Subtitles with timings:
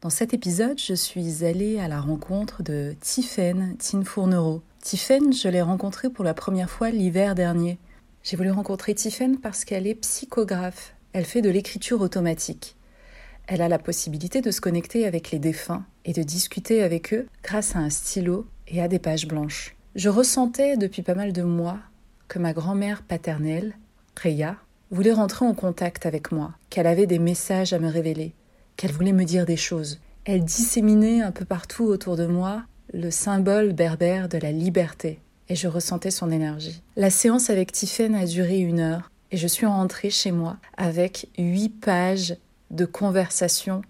[0.00, 4.62] Dans cet épisode, je suis allée à la rencontre de Tiffaine Tinfournereau.
[4.80, 7.78] Tiffaine, je l'ai rencontrée pour la première fois l'hiver dernier.
[8.22, 10.94] J'ai voulu rencontrer Tiffaine parce qu'elle est psychographe.
[11.12, 12.76] Elle fait de l'écriture automatique.
[13.48, 17.26] Elle a la possibilité de se connecter avec les défunts et de discuter avec eux
[17.42, 19.74] grâce à un stylo et à des pages blanches.
[19.96, 21.80] Je ressentais depuis pas mal de mois
[22.28, 23.74] que ma grand-mère paternelle,
[24.22, 24.54] Reya,
[24.92, 28.32] voulait rentrer en contact avec moi, qu'elle avait des messages à me révéler,
[28.78, 29.98] qu'elle voulait me dire des choses.
[30.24, 32.62] Elle disséminait un peu partout autour de moi
[32.94, 35.18] le symbole berbère de la liberté,
[35.50, 36.80] et je ressentais son énergie.
[36.96, 41.28] La séance avec Tiffaine a duré une heure, et je suis rentrée chez moi avec
[41.36, 42.36] huit pages
[42.70, 43.82] de conversation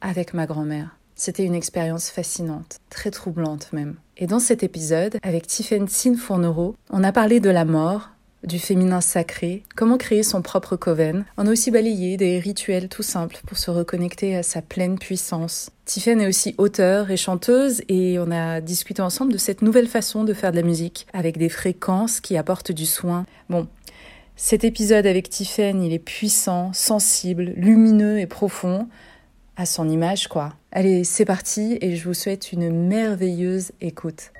[0.00, 0.96] avec ma grand-mère.
[1.16, 3.96] C'était une expérience fascinante, très troublante même.
[4.18, 8.10] Et dans cet épisode, avec Tiffaine Sin Fournereau, on a parlé de la mort,
[8.46, 11.24] du féminin sacré, comment créer son propre coven.
[11.36, 15.70] On a aussi balayé des rituels tout simples pour se reconnecter à sa pleine puissance.
[15.84, 20.24] Tiffen est aussi auteure et chanteuse et on a discuté ensemble de cette nouvelle façon
[20.24, 23.26] de faire de la musique avec des fréquences qui apportent du soin.
[23.50, 23.66] Bon,
[24.36, 28.88] cet épisode avec Tiffen, il est puissant, sensible, lumineux et profond
[29.56, 30.54] à son image quoi.
[30.72, 34.32] Allez, c'est parti et je vous souhaite une merveilleuse écoute.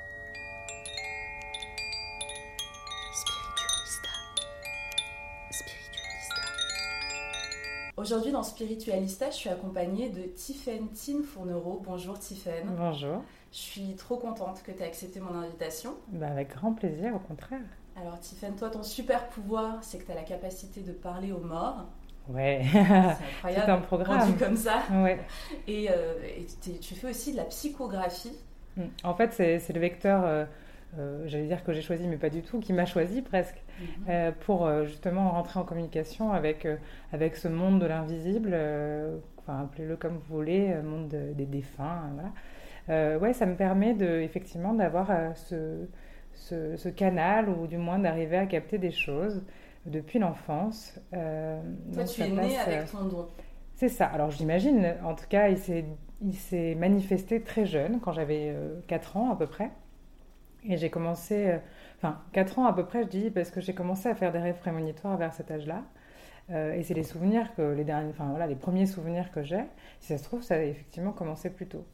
[8.07, 11.83] Aujourd'hui, dans Spiritualista, je suis accompagnée de Tiffaine Tin Fournereau.
[11.85, 12.69] Bonjour Tiffaine.
[12.79, 13.21] Bonjour.
[13.51, 15.91] Je suis trop contente que tu aies accepté mon invitation.
[16.13, 17.59] Bah, avec grand plaisir, au contraire.
[18.01, 21.41] Alors Tiffaine, toi, ton super pouvoir, c'est que tu as la capacité de parler aux
[21.41, 21.85] morts.
[22.29, 23.65] Ouais, c'est incroyable.
[23.67, 24.39] c'est un programme.
[24.39, 24.85] comme ça.
[24.93, 25.19] Ouais.
[25.67, 26.47] Et, euh, et
[26.79, 28.39] tu fais aussi de la psychographie.
[28.77, 28.85] Mm.
[29.03, 30.45] En fait, c'est le vecteur, euh,
[30.97, 33.65] euh, j'allais dire que j'ai choisi, mais pas du tout, qui m'a choisi presque.
[34.09, 36.77] Euh, pour euh, justement rentrer en communication avec, euh,
[37.13, 38.57] avec ce monde de l'invisible,
[39.39, 43.19] enfin appelez-le comme vous voulez, monde de- des défunts, euh, voilà.
[43.19, 45.87] Ouais, ça me permet de, effectivement d'avoir ce,
[46.35, 49.43] ce, ce canal, ou du moins d'arriver à capter des choses
[49.87, 50.99] depuis l'enfance.
[51.93, 53.27] Toi, tu es née avec ton don.
[53.75, 54.07] C'est ça.
[54.07, 55.85] Alors j'imagine, en tout cas, il s'est,
[56.23, 59.71] il s'est manifesté très jeune, quand j'avais euh, 4 ans à peu près.
[60.65, 61.59] Et j'ai commencé,
[61.97, 64.39] enfin 4 ans à peu près, je dis, parce que j'ai commencé à faire des
[64.39, 65.85] rêves prémonitoires vers cet âge-là.
[66.51, 69.65] Euh, et c'est les souvenirs que, les derniers, enfin voilà, les premiers souvenirs que j'ai.
[70.01, 71.85] Si ça se trouve, ça a effectivement commencé plus tôt.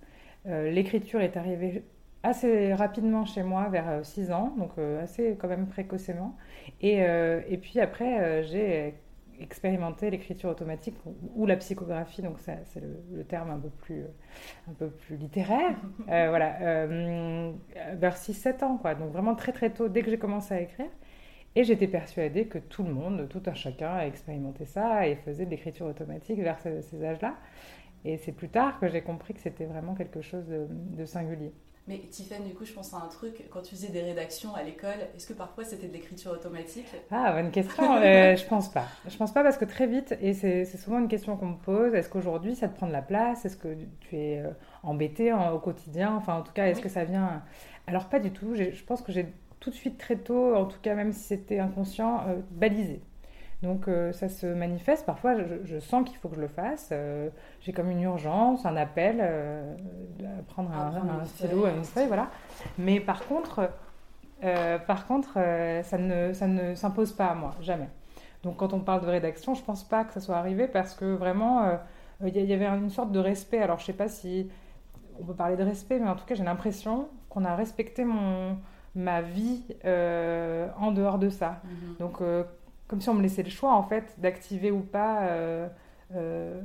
[0.47, 1.85] Euh, l'écriture est arrivée
[2.23, 6.37] assez rapidement chez moi, vers 6 ans, donc euh, assez quand même précocement.
[6.81, 8.95] Et, euh, et puis après, euh, j'ai
[9.43, 10.97] expérimenté l'écriture automatique
[11.37, 14.09] ou, la psychographie, donc ça, c'est le, le terme un peu plus, euh,
[14.71, 15.77] un peu plus littéraire.
[16.11, 17.53] Euh, voilà, euh,
[17.95, 18.95] vers 6-7 ans, quoi.
[18.95, 20.89] Donc vraiment très très tôt, dès que j'ai commencé à écrire.
[21.55, 25.45] Et j'étais persuadée que tout le monde, tout un chacun a expérimenté ça et faisait
[25.47, 27.37] de l'écriture automatique vers ce- ces âges-là.
[28.05, 31.53] Et c'est plus tard que j'ai compris que c'était vraiment quelque chose de, de singulier.
[31.89, 33.45] Mais Tiffaine, du coup, je pense à un truc.
[33.51, 36.95] Quand tu faisais des rédactions à l'école, est-ce que parfois c'était de l'écriture automatique?
[37.11, 37.97] Ah, bonne question.
[38.03, 38.97] Euh, je pense pas.
[39.07, 41.95] Je pense pas parce que très vite, et c'est souvent une question qu'on me pose,
[41.95, 43.45] est-ce qu'aujourd'hui ça te prend de la place?
[43.45, 44.51] Est-ce que tu es euh,
[44.83, 46.15] embêté en- au quotidien?
[46.17, 46.83] Enfin, en tout cas, est-ce Oui.
[46.83, 47.43] que ça vient?
[47.87, 48.55] Alors, pas du tout.
[48.55, 49.27] Je pense que j'ai
[49.61, 53.03] tout de suite, très tôt, en tout cas, même si c'était inconscient, euh, balisé.
[53.63, 55.07] Donc euh, ça se manifeste.
[55.07, 56.89] Parfois, je, sens qu'il faut que je le fasse.
[56.93, 57.31] Euh,
[57.61, 59.75] j'ai comme une urgence, un appel, euh,
[60.49, 62.29] prendre un, stylo, une feuille, voilà.
[62.79, 63.71] Mais par contre,
[64.87, 65.35] par contre,
[65.85, 67.89] ça ne, ça ne s'impose pas à moi, jamais.
[68.43, 71.05] Donc quand on parle de rédaction, je pense pas que ça soit arrivé parce que
[71.05, 71.79] vraiment,
[72.25, 73.63] il y, avait une sorte de respect.
[73.63, 74.51] Alors je sais pas si
[75.21, 78.59] on peut parler de respect, mais en tout cas, j'ai l'impression qu'on a respecté mon
[78.97, 81.61] ma vie en dehors de ça.
[81.63, 81.97] Mhm.
[82.01, 82.21] Donc
[82.93, 85.67] comme si on me laissait le choix en fait d'activer ou pas euh,
[86.15, 86.61] euh,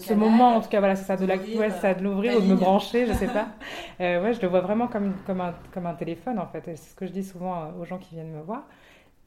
[0.00, 2.46] ce moment en tout cas voilà c'est ça de ouais, ça de l'ouvrir ou de
[2.46, 3.46] me brancher je sais pas.
[4.00, 6.76] Euh, ouais je le vois vraiment comme comme un comme un téléphone en fait c'est
[6.76, 8.64] ce que je dis souvent aux gens qui viennent me voir.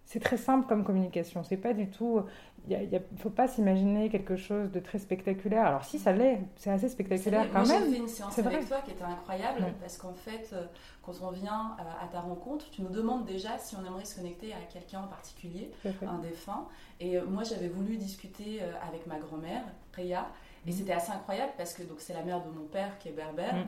[0.03, 2.23] C'est très simple comme communication c'est pas du tout
[2.69, 5.65] il ne faut pas s'imaginer quelque chose de très spectaculaire.
[5.65, 7.85] Alors si ça l'est, c'est assez spectaculaire quand Moi, même.
[7.85, 10.65] J'ai fait une séance avec toi qui était incroyable parce qu'en fait, euh,
[11.01, 14.15] quand on vient euh, à ta rencontre, tu nous demandes déjà si on aimerait se
[14.15, 15.71] connecter à quelqu'un en particulier,
[16.05, 16.67] un défunt.
[16.99, 20.27] Et euh, moi, j'avais voulu discuter avec ma grand-mère, Réa,
[20.65, 20.73] et mm.
[20.73, 23.55] c'était assez incroyable parce que donc c'est la mère de mon père qui est berbère.
[23.55, 23.67] Mm.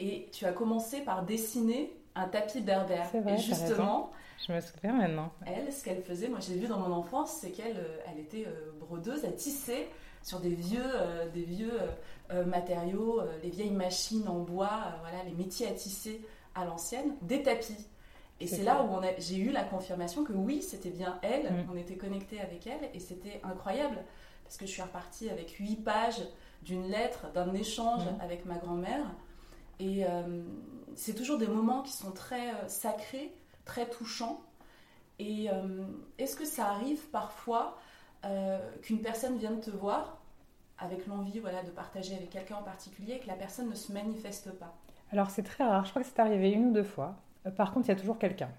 [0.00, 3.08] Et tu as commencé par dessiner un tapis berbère.
[3.12, 4.12] Vrai, et justement,
[4.46, 5.32] je me souviens maintenant.
[5.46, 8.46] Elle, ce qu'elle faisait, moi j'ai vu dans mon enfance, c'est qu'elle euh, elle était
[8.46, 9.88] euh, brodeuse, elle tissait
[10.22, 11.72] sur des vieux, euh, des vieux
[12.46, 16.24] matériaux, les vieilles machines en bois, voilà, les métiers à tisser
[16.54, 17.86] à l'ancienne, des tapis.
[18.40, 21.70] Et c'est là où j'ai eu la confirmation que oui, c'était bien elle, mm.
[21.72, 23.98] on était connecté avec elle, et c'était incroyable,
[24.42, 26.22] parce que je suis repartie avec huit pages
[26.62, 28.20] d'une lettre, d'un échange mm.
[28.22, 29.04] avec ma grand-mère.
[29.80, 30.04] Et
[30.94, 33.32] c'est toujours des moments qui sont très sacrés,
[33.64, 34.40] très touchant.
[35.18, 35.84] Et euh,
[36.18, 37.76] est-ce que ça arrive parfois
[38.24, 40.20] euh, qu'une personne vienne te voir
[40.78, 43.92] avec l'envie voilà, de partager avec quelqu'un en particulier et que la personne ne se
[43.92, 44.74] manifeste pas?
[45.12, 47.14] Alors c'est très rare, je crois que c'est arrivé une ou deux fois.
[47.46, 48.50] Euh, par contre, il y a toujours quelqu'un.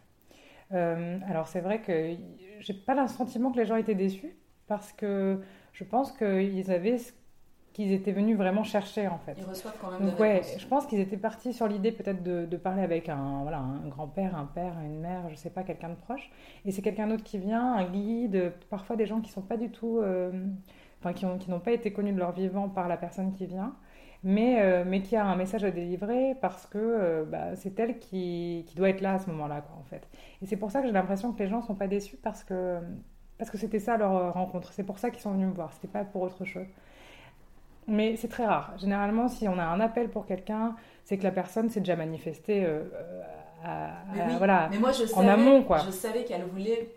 [0.72, 2.16] alors c'est vrai que
[2.60, 4.36] j'ai pas le que les gens étaient déçus
[4.68, 5.42] parce que
[5.74, 6.98] je pense qu'ils avaient
[7.76, 9.36] qu'ils étaient venus vraiment chercher en fait.
[9.38, 12.56] Ils reçoivent quand même Donc, ouais, je pense qu'ils étaient partis sur l'idée peut-être de,
[12.56, 15.96] parler avec un, voilà, un grand-père, un père, une mère, je sais pas, quelqu'un de
[15.96, 16.32] proche.
[16.64, 19.72] Et c'est quelqu'un d'autre qui vient, un guide, parfois des gens qui sont pas du
[19.72, 20.32] tout, euh,
[21.02, 23.76] enfin qui n'ont qui pas été connus de leur vivant par la personne qui vient.
[24.24, 28.00] Mais, euh, mais qui a un message à délivrer parce que euh, bah, c'est elle
[28.00, 30.08] qui, qui, doit être là à ce moment-là, quoi, en fait.
[30.42, 32.80] Et c'est pour ça que j'ai l'impression que les gens sont pas déçus parce que
[33.38, 34.72] parce que c'était ça leur rencontre.
[34.72, 35.74] C'est pour ça qu'ils sont venus me voir.
[35.74, 36.68] C'était pas pour autre chose.
[37.88, 38.74] Mais c'est très rare.
[38.78, 42.66] Généralement, si on a un appel pour quelqu'un, c'est que la personne s'est déjà manifestée
[42.66, 42.84] euh,
[43.64, 45.64] à, voilà, mais moi, je en amont.
[45.64, 45.80] Quoi.
[45.80, 46.94] Je savais qu'elle voulait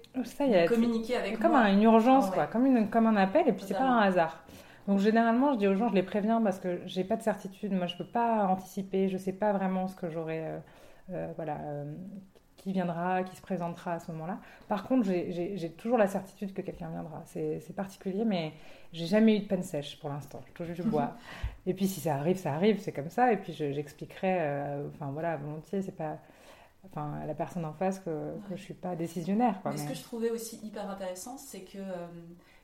[0.66, 1.62] communiquer avec comme moi.
[1.62, 4.44] Comme une urgence, quoi, comme, une, comme un appel, et puis c'est pas un hasard.
[4.86, 7.72] Donc généralement, je dis aux gens, je les préviens parce que j'ai pas de certitude.
[7.72, 9.08] Moi, je peux pas anticiper.
[9.08, 10.58] Je sais pas vraiment ce que j'aurai, euh,
[11.12, 11.58] euh, voilà,
[12.58, 14.38] qui viendra, qui se présentera à ce moment-là.
[14.68, 17.22] Par contre, j'ai toujours la certitude que quelqu'un viendra.
[17.24, 18.52] C'est particulier, mais
[18.92, 20.40] j'ai jamais eu de peine sèche pour l'instant.
[20.48, 21.16] Je touche du bois.
[21.66, 23.32] et puis si ça arrive, ça arrive, c'est comme ça.
[23.32, 26.18] Et puis j'expliquerai, euh, enfin voilà, volontiers, c'est pas
[26.84, 29.60] enfin, la personne en face que, que je suis pas décisionnaire.
[29.64, 32.06] mais, ce que je trouvais aussi hyper intéressant, c'est que euh,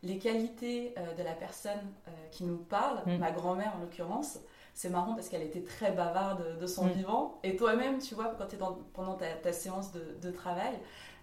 [0.02, 1.92] les qualités euh, de la personne
[2.30, 3.18] qui nous parle, mm.
[3.18, 4.38] ma grand-mère en l'occurrence,
[4.74, 6.90] c'est marrant parce qu'elle était très bavarde de son mm.
[6.90, 7.38] vivant.
[7.42, 8.58] Et toi-même, tu vois, quand tu es
[8.92, 10.74] pendant ta, séance de, travail,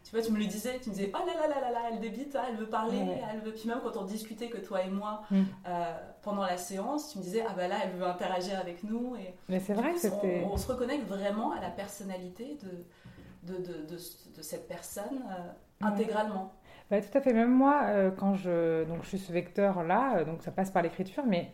[0.03, 1.79] tu vois, tu me le disais, tu me disais, oh là là là là là,
[1.91, 2.99] elle débite, hein, elle veut parler,
[3.31, 3.53] elle veut.
[3.53, 5.41] Puis même quand on discutait que toi et moi mm.
[5.67, 9.15] euh, pendant la séance, tu me disais, ah bah là, elle veut interagir avec nous.
[9.15, 10.45] Et Mais c'est vrai, c'était.
[10.51, 16.53] On, se reconnecte vraiment à la personnalité de, de, de, de, cette personne euh, intégralement.
[16.89, 17.33] Bah, tout à fait.
[17.33, 21.23] Même moi, euh, quand je, donc, je suis ce vecteur-là, donc ça passe par l'écriture,
[21.27, 21.53] mais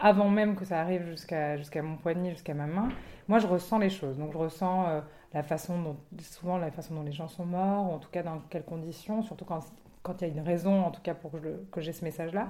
[0.00, 2.88] avant même que ça arrive jusqu'à jusqu'à mon poignet, jusqu'à ma main,
[3.28, 4.16] moi je ressens les choses.
[4.18, 5.02] Donc je ressens
[5.34, 8.22] la façon dont, souvent la façon dont les gens sont morts, ou en tout cas
[8.22, 9.60] dans quelles conditions, surtout quand
[10.02, 11.30] quand il y a une raison, en tout cas pour
[11.70, 12.48] que, j'ai ce message-là.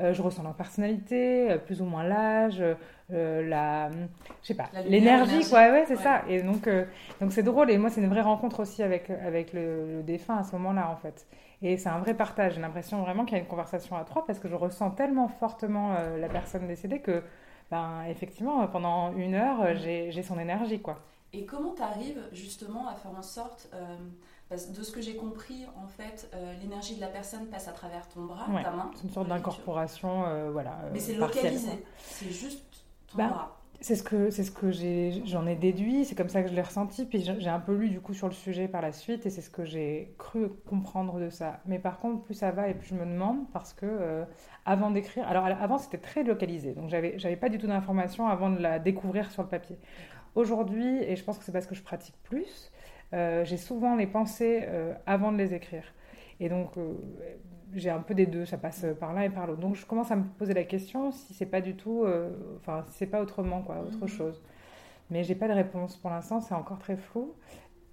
[0.00, 2.62] Euh, je ressens leur personnalité, euh, plus ou moins l'âge,
[3.08, 5.70] la, je sais pas, l'énergie, quoi.
[5.72, 6.22] Ouais, c'est ça.
[6.28, 6.68] Et donc,
[7.20, 7.72] donc c'est drôle.
[7.72, 10.88] Et moi, c'est une vraie rencontre aussi avec avec le, le défunt à ce moment-là,
[10.90, 11.26] en fait.
[11.62, 12.54] Et c'est un vrai partage.
[12.54, 15.28] J'ai l'impression vraiment qu'il y a une conversation à trois parce que je ressens tellement
[15.28, 17.22] fortement euh, la personne décédée que,
[17.70, 20.98] ben, effectivement, pendant une heure, euh, j'ai son énergie, quoi.
[21.32, 23.96] Et comment tu arrives justement à faire en sorte, euh,
[24.50, 26.30] de ce que j'ai compris, en fait,
[26.60, 28.90] l'énergie de la personne passe à travers ton bras, ta main.
[28.94, 30.78] C'est une sorte d'incorporation, voilà.
[30.92, 32.62] Mais c'est localisé, c'est juste
[33.08, 33.56] ton ben, bras.
[33.80, 34.70] C'est ce que c'est ce que
[35.26, 37.90] j'en ai, déduit, c'est comme ça que je l'ai ressenti, puis j'ai un peu lu
[37.90, 41.20] du coup sur le sujet par la suite et c'est ce que j'ai cru comprendre
[41.20, 41.60] de ça.
[41.66, 44.24] Mais par contre, plus ça va et plus je me demande parce que euh,
[44.64, 48.48] avant d'écrire, alors avant c'était très localisé, donc j'avais j'avais pas du tout d'informations avant
[48.48, 49.76] de la découvrir sur le papier.
[50.36, 52.70] Aujourd'hui, et je pense que c'est parce que je pratique plus,
[53.12, 55.84] euh, j'ai souvent les pensées euh, avant de les écrire.
[56.38, 56.72] Et donc,
[57.72, 59.60] j'ai un peu des deux, ça passe par l'un et par l'autre.
[59.60, 62.04] Donc, je commence à me poser la question si c'est pas du tout,
[62.58, 64.08] enfin, si c'est pas autrement, quoi, autre mhm.
[64.08, 64.42] chose.
[65.08, 67.34] Mais j'ai pas de réponse pour l'instant, c'est encore très flou.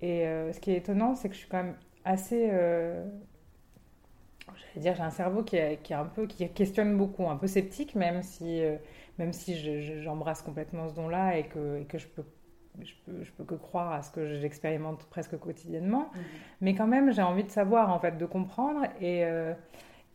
[0.02, 2.52] Et ce qui est étonnant, c'est que je suis quand même assez
[4.56, 7.96] j'allais dire, j'ai un cerveau qui qui un peu, qui questionne beaucoup, un peu sceptique,
[7.96, 8.78] même si, euh,
[9.20, 12.24] même si j'embrasse complètement ce don-là et que, et que je peux
[12.82, 16.10] je peux, je peux que croire à ce que j'expérimente presque quotidiennement.
[16.14, 16.22] Mhm.
[16.62, 18.82] Mais quand même, j'ai envie de savoir, en fait, de comprendre.
[19.00, 19.54] Et, euh,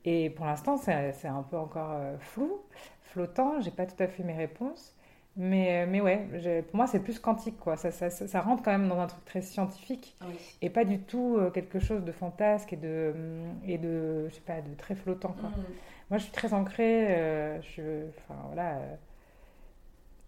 [0.05, 2.61] et pour l'instant, c'est un peu encore euh, flou,
[3.03, 3.61] flottant.
[3.61, 4.97] J'ai pas tout à fait mes réponses.
[5.41, 6.27] Mais, euh, mais ouais,
[6.67, 7.77] pour moi, c'est plus quantique, quoi.
[7.77, 10.17] Ça, ça, ça, rentre quand même dans un truc très scientifique
[10.61, 13.15] et pas du tout euh, quelque chose de fantasque et de,
[13.65, 15.51] et de, je sais pas, de très flottant, quoi.
[15.51, 15.65] Mm.
[16.11, 18.81] Moi, je suis très ancrée, euh, je, enfin, voilà,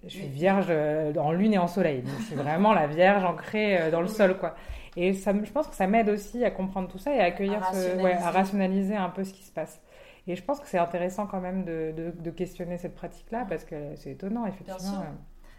[0.04, 2.02] je suis vierge en lune et en soleil.
[2.02, 4.54] Donc, je suis vraiment la vierge ancrée dans le sol, quoi.
[4.96, 7.64] Et ça, je pense que ça m'aide aussi à comprendre tout ça et à accueillir,
[7.72, 9.80] ce, ouais, à rationaliser un peu ce qui se passe.
[10.30, 13.96] Et je pense que c'est intéressant quand même de, de, questionner cette pratique-là parce que
[13.96, 15.04] c'est étonnant, effectivement.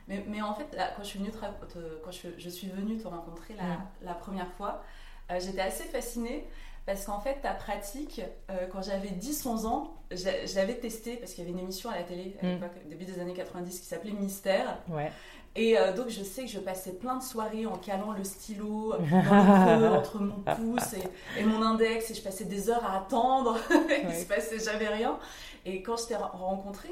[0.07, 3.07] Mais, mais, en fait, quand je suis venue te, quand je, je, suis venue te
[3.07, 4.81] rencontrer la, la première fois,
[5.29, 6.47] euh, j'étais assez fascinée
[6.85, 11.43] parce qu'en fait, ta pratique, euh, quand j'avais 10-11 ans, je, l'avais testée parce qu'il
[11.43, 12.49] y avait une émission à la télé à mm.
[12.49, 14.79] l'époque, début des années 90, qui s'appelait Mystère.
[14.89, 15.11] Ouais.
[15.55, 18.93] Et euh, donc, je sais que je passais plein de soirées en calant le stylo
[18.93, 20.95] dans le entre mon pouce
[21.37, 23.57] et, mon index, et je passais des heures à attendre.
[24.03, 25.19] Il se passait jamais rien.
[25.65, 26.89] Et quand je t'ai rencontré,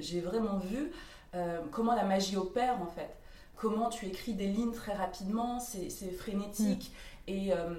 [0.00, 0.90] j'ai vraiment vu
[1.34, 3.16] euh, comment la magie opère en fait.
[3.56, 6.92] Comment tu écris des lignes très rapidement, c'est frénétique
[7.26, 7.30] mm.
[7.30, 7.74] et, euh,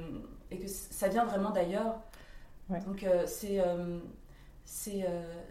[0.50, 2.00] et, que ça vient vraiment d'ailleurs.
[2.88, 3.62] Donc, c'est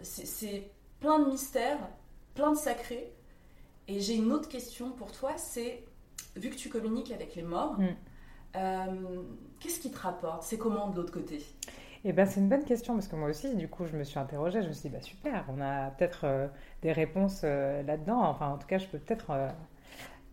[0.03, 1.79] c'est plein de mystères,
[2.33, 3.14] plein de sacrés
[3.87, 5.83] et j'ai une autre question pour toi, c'est,
[6.35, 7.85] vu que tu communiques avec les morts, mm.
[8.55, 9.21] euh,
[9.59, 10.43] qu'est-ce qui te rapporte?
[10.43, 11.43] C'est comment de l'autre côté?
[12.03, 14.19] Eh ben, c'est une bonne question parce que moi aussi, du coup, je me suis
[14.19, 14.61] interrogée.
[14.61, 16.47] Je me suis dit, bah, super, on a peut-être euh,
[16.81, 18.21] des réponses euh, là-dedans.
[18.21, 19.31] Enfin, en tout cas, je peux peut-être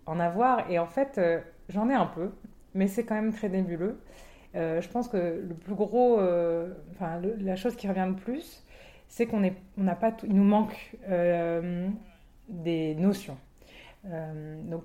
[0.07, 0.71] en avoir.
[0.71, 1.21] Et en fait,
[1.69, 2.31] j'en ai un peu,
[2.75, 4.01] mais c'est quand même très nébuleux.
[4.55, 6.21] je pense que le plus gros,
[6.91, 8.65] enfin, la chose qui revient le plus,
[9.09, 9.43] c'est qu'on
[9.77, 10.97] n'a pas tout, il nous manque
[12.49, 13.37] des notions.
[14.07, 14.85] Euh, donc,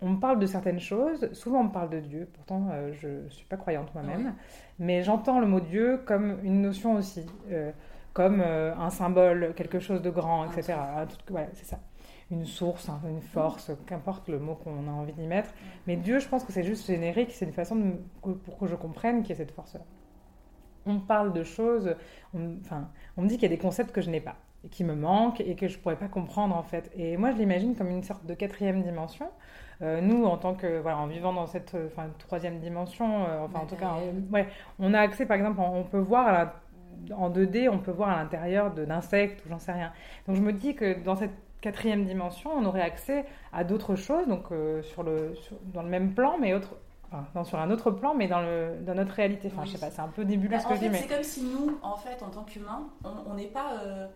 [0.00, 3.08] on me parle de certaines choses, souvent on me parle de Dieu, pourtant euh, je
[3.08, 4.34] ne suis pas croyante moi-même,
[4.80, 7.70] mais j'entends le mot Dieu comme une notion aussi, euh,
[8.12, 10.74] comme un symbole, quelque chose de grand, etc.
[11.54, 11.78] c'est ça.
[12.30, 15.50] Une source, une force, qu'importe le mot qu'on a envie d'y mettre.
[15.86, 18.74] Mais Dieu, je pense que c'est juste générique, c'est une façon de, pour que je
[18.74, 19.84] comprenne qu'il y a cette force-là.
[20.84, 21.94] On parle de choses,
[22.34, 24.36] enfin, on me dit qu'il y a des concepts que je n'ai pas
[24.70, 26.90] qui me manque et que je pourrais pas comprendre en fait.
[26.96, 29.28] Et moi, je l'imagine comme une sorte de quatrième dimension.
[29.82, 33.60] Euh, nous, en tant que voilà, en vivant dans cette enfin, troisième dimension, euh, enfin
[33.60, 33.94] en tout cas,
[34.30, 34.46] ouais,
[34.78, 36.52] on a accès, par exemple, on peut voir
[37.10, 39.92] en 2D, on peut voir à l'intérieur d'insectes ou j'en sais rien.
[40.26, 44.28] Donc je me dis que dans cette quatrième dimension, on aurait accès à d'autres choses,
[44.28, 45.34] donc euh, sur le,
[45.72, 46.76] dans le même plan, mais autre,
[47.14, 49.50] Enfin, sur un autre plan, mais dans, le, dans notre réalité.
[49.52, 50.88] Enfin, je sais pas, c'est un peu nébuleux bah, ce que je dis.
[50.88, 50.96] Mais...
[50.96, 54.06] C'est comme si nous, en fait, en tant qu'humains, on n'est pas euh,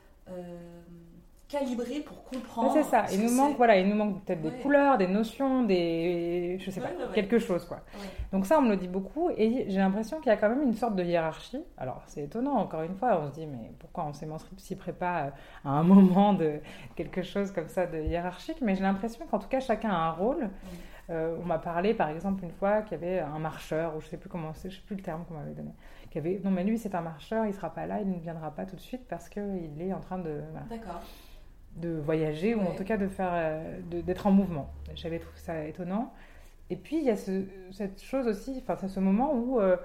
[1.49, 2.73] calibré pour comprendre.
[2.73, 3.04] c'est ça.
[3.12, 6.80] Il nous manque, voilà, il nous manque peut-être des couleurs, des notions, des, je sais
[6.80, 7.80] pas, quelque chose quoi.
[8.33, 10.62] Donc ça, on me le dit beaucoup, et j'ai l'impression qu'il y a quand même
[10.62, 11.62] une sorte de hiérarchie.
[11.78, 15.33] Alors c'est étonnant, encore une fois, on se dit mais pourquoi on s'émanciperait pas
[15.64, 16.61] à un moment de
[16.97, 18.59] quelque chose comme ça de hiérarchique?
[18.61, 20.50] Mais j'ai l'impression qu'en tout cas chacun a un rôle.
[21.09, 24.09] Euh, on m'a parlé par exemple une fois qu'il y avait un marcheur, ou je
[24.09, 25.71] sais plus comment c'est, je sais plus le terme qu'on m'avait donné
[26.44, 28.76] non mais lui c'est un marcheur, il sera pas là, il ne viendra pas tout
[28.76, 30.40] de suite parce qu'il est en train de,
[31.76, 34.70] de voyager ou en tout cas de faire, euh, d'être en mouvement.
[34.94, 36.12] J'avais trouvé ça étonnant.
[36.70, 39.76] Et puis il y a cette chose aussi, enfin ce moment où euh,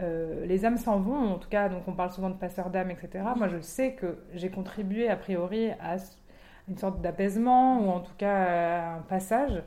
[0.00, 2.90] euh, les âmes s'en vont, en tout cas, donc on parle souvent de passeurs d'âmes,
[2.90, 3.24] etc.
[3.36, 5.96] Moi je sais que j'ai contribué a priori à
[6.68, 9.62] une sorte d'apaisement ou en tout cas à un passage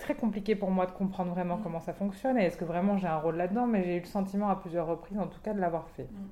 [0.00, 1.62] très compliqué pour moi de comprendre vraiment mm.
[1.62, 4.06] comment ça fonctionne et est-ce que vraiment j'ai un rôle là-dedans, mais j'ai eu le
[4.06, 6.08] sentiment à plusieurs reprises, en tout cas, de l'avoir fait.
[6.10, 6.28] Mm.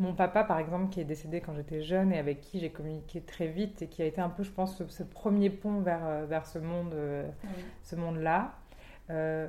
[0.00, 3.20] Mon papa, par exemple, qui est décédé quand j'étais jeune et avec qui j'ai communiqué
[3.20, 6.24] très vite et qui a été un peu, je pense, ce, premier pont vers, euh,
[6.24, 7.28] vers ce monde, euh,
[7.82, 8.54] ce monde-là.
[9.10, 9.48] Euh,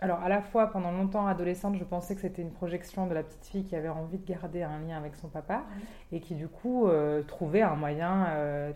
[0.00, 3.22] alors, à la fois, pendant longtemps, adolescente, je pensais que c'était une projection de la
[3.22, 5.64] petite fille qui avait envie de garder un lien avec son papa
[6.12, 6.88] et qui, du coup,
[7.26, 8.26] trouvait un moyen,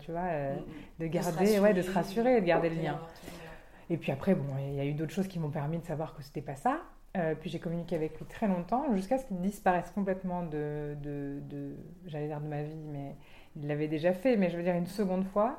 [0.00, 2.98] tu vois, mm, de garder, ouais, de se rassurer et de garder le lien.
[3.90, 6.14] Et puis après, bon, il y a eu d'autres choses qui m'ont permis de savoir
[6.14, 6.78] que c'était pas ça.
[7.16, 11.40] Euh, puis j'ai communiqué avec lui très longtemps, jusqu'à ce qu'il disparaisse complètement de, de,
[11.48, 11.74] de
[12.06, 13.16] j'allais dire de ma vie, mais
[13.56, 15.58] il l'avait déjà fait, mais je veux dire une seconde fois.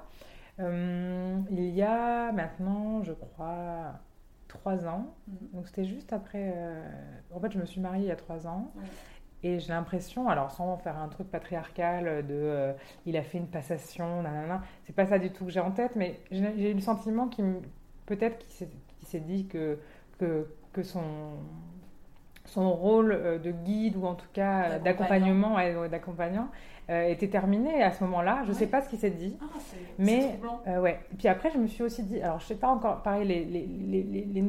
[0.60, 3.94] Euh, il y a maintenant, je crois,
[4.50, 5.16] 3 ans.
[5.28, 5.38] Mhm.
[5.54, 6.54] Donc c'était juste après.
[6.58, 6.84] euh,
[7.34, 8.72] En fait, je me suis mariée il y a 3 ans.
[8.76, 8.84] Ouais.
[9.44, 12.74] Et j'ai l'impression, alors sans faire un truc patriarcal de euh,
[13.06, 15.96] il a fait une passation, nanana, c'est pas ça du tout que j'ai en tête,
[15.96, 17.46] mais j'ai eu le sentiment qu'il
[18.06, 18.68] peut-être qu'il
[19.08, 19.80] s'est dit que,
[20.20, 21.04] que, que son,
[22.46, 24.80] son rôle euh, de guide ou en tout cas
[25.56, 26.50] ouais, d'accompagnant
[26.90, 28.44] euh, était terminé à ce moment-là.
[28.48, 28.68] Je sais Ouais.
[28.72, 29.38] pas ce qu'il s'est dit.
[29.42, 29.46] Ah,
[30.00, 30.40] Mais-.
[30.68, 31.00] Euh, ouais.
[31.18, 33.64] Puis après, je me suis aussi dit, alors je sais pas encore, pareil, les, les,
[34.24, 34.44] les,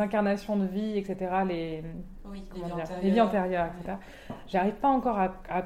[0.00, 1.82] incarnations de vie, etc., les,
[2.24, 2.98] Oui, vies dire, antérieures.
[3.02, 3.96] les vies antérieures, etc.,
[4.46, 5.64] j'arrive pas encore à, à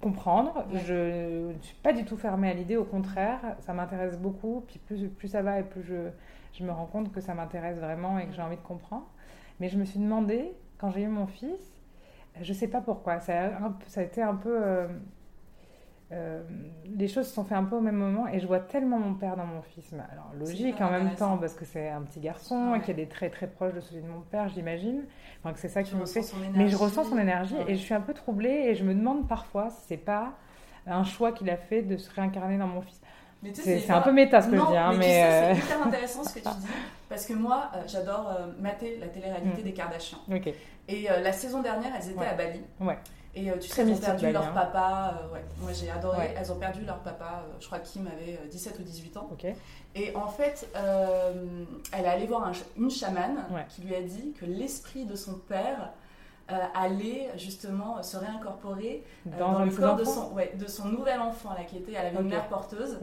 [0.00, 0.64] comprendre.
[0.72, 0.80] Ouais.
[0.84, 4.64] Je ne suis pas du tout fermée à l'idée, au contraire, ça m'intéresse beaucoup.
[4.66, 6.08] Puis plus, plus ça va et plus je,
[6.52, 9.06] je me rends compte que ça m'intéresse vraiment et que j'ai envie de comprendre.
[9.60, 11.72] Mais je me suis demandé, quand j'ai eu mon fils,
[12.42, 14.56] je sais pas pourquoi, ça a, un peu- ça a été un peu.
[14.62, 14.86] euh,
[16.12, 16.40] euh,
[16.84, 19.14] les choses se sont faites un peu au même moment et je vois tellement mon
[19.14, 19.90] père dans mon fils.
[19.92, 22.78] Mais Alors, logique en même temps parce que c'est un petit garçon Ouais.
[22.78, 25.02] et qui a des traits très proches de celui de mon père, j'imagine.
[25.42, 26.20] Enfin, que c'est ça qui me fait.
[26.54, 27.72] Mais je ressens son énergie Ouais.
[27.72, 30.34] et je suis un peu troublée et je me demande parfois si c'est pas
[30.86, 33.00] un choix qu'il a fait de se réincarner dans mon fils.
[33.46, 35.04] Mais tu sais, C'est un peu méta ce que non, je dis, hein, mais, mais.
[35.04, 36.66] tu sais, euh, c'est hyper intéressant ce que tu dis.
[37.08, 39.64] Parce que moi, euh, j'adore euh, mater la télé-réalité Mm.
[39.64, 40.18] des Kardashians.
[40.32, 40.48] Ok,
[40.88, 42.26] Et euh, la saison dernière, elles étaient Ouais.
[42.26, 42.60] à Bali.
[42.80, 42.98] ouais.
[43.38, 44.52] Et euh, tu sais, elles ont perdu Bali, leur hein.
[44.54, 45.14] papa.
[45.30, 45.44] euh, ouais.
[45.60, 46.16] Moi, j'ai adoré.
[46.18, 46.34] Ouais.
[46.38, 47.42] Elles ont perdu leur papa.
[47.46, 49.28] euh, je crois que Kim avait euh, 17 ou 18 ans.
[49.30, 49.46] Ok,
[49.94, 53.36] Et en fait, euh, elle est allée voir un une chamane
[53.68, 55.90] qui lui a dit que l'esprit de son père
[56.50, 61.20] euh, allait justement se réincorporer euh, dans, le corps de son, ouais, de son nouvel
[61.20, 62.32] enfant, là, qui était, elle avait une Ok.
[62.32, 62.98] mère porteuse,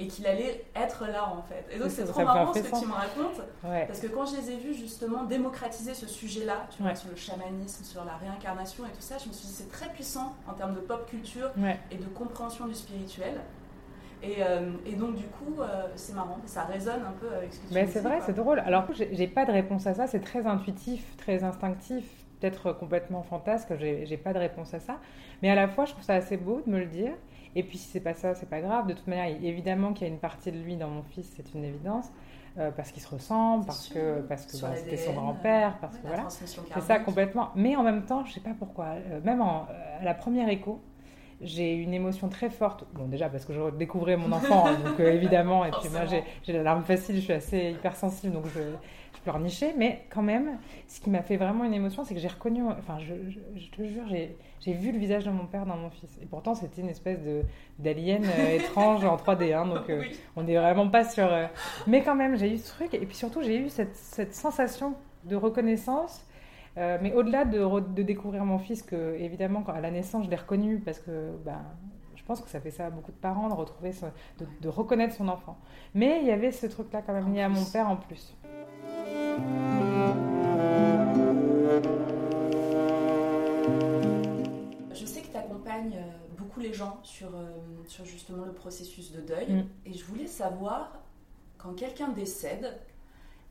[0.00, 1.66] et qu'il allait être là, en fait.
[1.74, 3.84] Et donc, c'est trop marrant ce que tu me racontes, ouais.
[3.86, 6.96] parce que quand je les ai vus, justement, démocratiser ce sujet-là, tu vois, Ouais.
[6.96, 9.88] sur le chamanisme, sur la réincarnation et tout ça, je me suis dit, c'est très
[9.90, 11.50] puissant en termes de pop culture
[11.90, 13.40] et de compréhension du spirituel.
[14.22, 17.60] Et, euh, et donc, du coup, euh, c'est marrant, ça résonne un peu avec ce
[17.60, 18.58] que tu Mais dis, c'est vrai, c'est drôle.
[18.60, 20.06] Alors, j'ai pas de réponse à ça.
[20.06, 22.04] C'est très intuitif, très instinctif,
[22.40, 23.72] peut-être complètement fantasque.
[23.78, 24.98] J'ai pas de réponse à ça.
[25.42, 27.12] Mais à la fois, je trouve ça assez beau de me le dire.
[27.54, 28.86] Et puis, si c'est pas ça, c'est pas grave.
[28.86, 31.54] De toute manière, évidemment qu'il y a une partie de lui dans mon fils, c'est
[31.54, 32.06] une évidence.
[32.58, 33.94] euh, parce qu'il se ressemble, parce sûr.
[33.94, 36.28] que, parce que bah, c'était son grand-père, euh, parce ouais, que voilà.
[36.28, 37.50] C'est ça complètement.
[37.54, 38.86] Mais en même temps, je sais pas pourquoi.
[39.10, 39.68] euh, même en,
[40.00, 40.82] à la première écho,
[41.40, 42.84] j'ai une émotion très forte.
[42.94, 45.64] Bon, déjà parce que je découvrais mon enfant, donc euh, évidemment.
[45.64, 48.60] Et puis moi, j'ai la larme facile, je suis assez hypersensible, donc je,
[49.18, 49.74] je pleurnichais.
[49.76, 52.62] Mais quand même, ce qui m'a fait vraiment une émotion, c'est que j'ai reconnu.
[52.64, 55.76] Enfin, je, je- je te jure, j'ai j'ai vu le visage de mon père dans
[55.76, 56.18] mon fils.
[56.22, 57.42] Et pourtant, c'était une espèce de
[57.78, 59.52] d'alien euh, étrange en 3D.
[59.54, 60.18] hein, donc, euh, Oui.
[60.36, 61.24] on n'est vraiment pas sur.
[61.32, 61.46] euh,
[61.86, 62.94] Mais quand même, j'ai eu ce truc.
[62.94, 66.24] Et puis surtout, j'ai eu cette, cette sensation de reconnaissance.
[66.76, 70.36] mais au-delà de, de découvrir mon fils, que évidemment, quand, à la naissance, je l'ai
[70.36, 71.58] reconnu parce que ben,
[72.14, 73.90] je pense que ça fait ça à beaucoup de parents, de retrouver,
[74.38, 75.56] de, de reconnaître son enfant.
[75.94, 78.36] Mais il y avait ce truc-là quand même lié à mon père en plus.
[84.92, 87.50] Je sais que tu accompagnes euh, beaucoup les gens sur, euh,
[87.86, 89.52] sur justement le processus de deuil.
[89.52, 89.66] Mm.
[89.86, 90.92] Et je voulais savoir,
[91.56, 92.78] quand quelqu'un décède,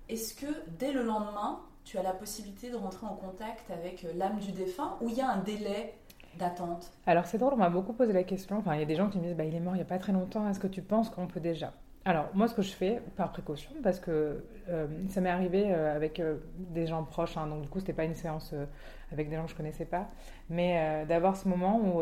[0.09, 0.47] est-ce que
[0.79, 4.51] dès le lendemain, tu as la possibilité de rentrer en contact avec euh, l'âme du
[4.51, 5.93] défunt ou il y a un délai
[6.37, 6.91] d'attente?
[7.05, 8.57] Alors c'est drôle, on m'a beaucoup posé la question.
[8.57, 9.83] Enfin, il y a des gens qui me disent, bah, il est mort il n'y
[9.83, 11.73] a pas très longtemps, est-ce que tu penses qu'on peut déjà?
[12.07, 15.93] Alors moi, ce que je fais, par précaution, parce que euh, ça m'est arrivé euh,
[15.93, 18.55] avec euh, des gens proches, hein, donc du coup, c'était pas une séance
[19.11, 20.07] avec des gens que je connaissais pas,
[20.49, 22.01] mais d'avoir ce moment où,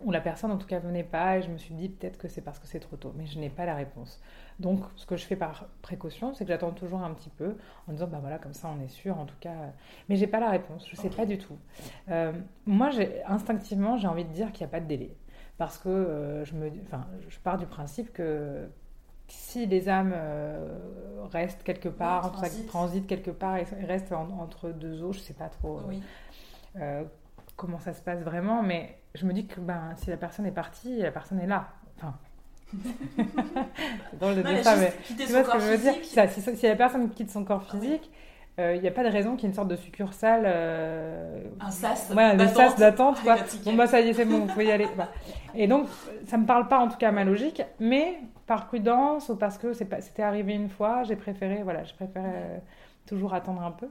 [0.00, 2.28] où la personne, en tout cas, venait pas, et je me suis dit, peut-être que
[2.28, 4.22] c'est parce que c'est trop tôt, mais je n'ai pas la réponse.
[4.58, 7.56] Donc, ce que je fais par précaution, c'est que j'attends toujours un petit peu,
[7.88, 9.54] en disant, bah voilà, comme ça, on est sûr, en tout cas.
[10.08, 11.58] Mais j'ai pas la réponse, je sais pas du tout.
[12.64, 12.88] Moi,
[13.26, 15.14] instinctivement, j'ai envie de dire qu'il n'y a pas de délai.
[15.58, 18.68] Parce que euh, je, me, enfin, je pars du principe que
[19.28, 20.78] si les âmes euh,
[21.32, 22.66] restent quelque part, cas, transitent.
[22.66, 26.02] transitent quelque part et restent en- entre deux eaux, je sais pas trop euh, Oui.
[26.80, 27.04] euh,
[27.56, 30.50] comment ça se passe vraiment, mais je me dis que ben, si la personne est
[30.52, 31.68] partie, la personne est là.
[31.96, 32.14] Enfin,
[32.72, 35.94] de Non, dire mais tu vois ce que je veux dire?
[36.04, 37.80] Ça, si, si la personne quitte son corps Ah oui.
[37.80, 38.10] physique,
[38.58, 40.42] euh, il n'y a pas de raison qu'il y ait une sorte de succursale.
[40.46, 43.36] euh, Un sas Ouais, le sas d'attente, un.
[43.64, 44.88] Bon, bah ça y est, c'est bon, vous pouvez y aller.
[44.96, 45.08] Bah.
[45.54, 45.86] Et donc,
[46.26, 49.58] ça me parle pas en tout cas à ma logique, mais par prudence ou parce
[49.58, 52.58] que c'était arrivé une fois, j'ai préféré, voilà, je préférais euh,
[53.06, 53.88] toujours attendre un peu.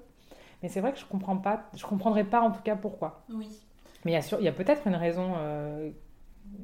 [0.61, 3.21] Mais c'est vrai que je comprends pas, je comprendrais pas en tout cas pourquoi.
[3.31, 3.47] Oui.
[4.03, 5.91] Mais il y a, sûr- il y a peut-être une raison, euh,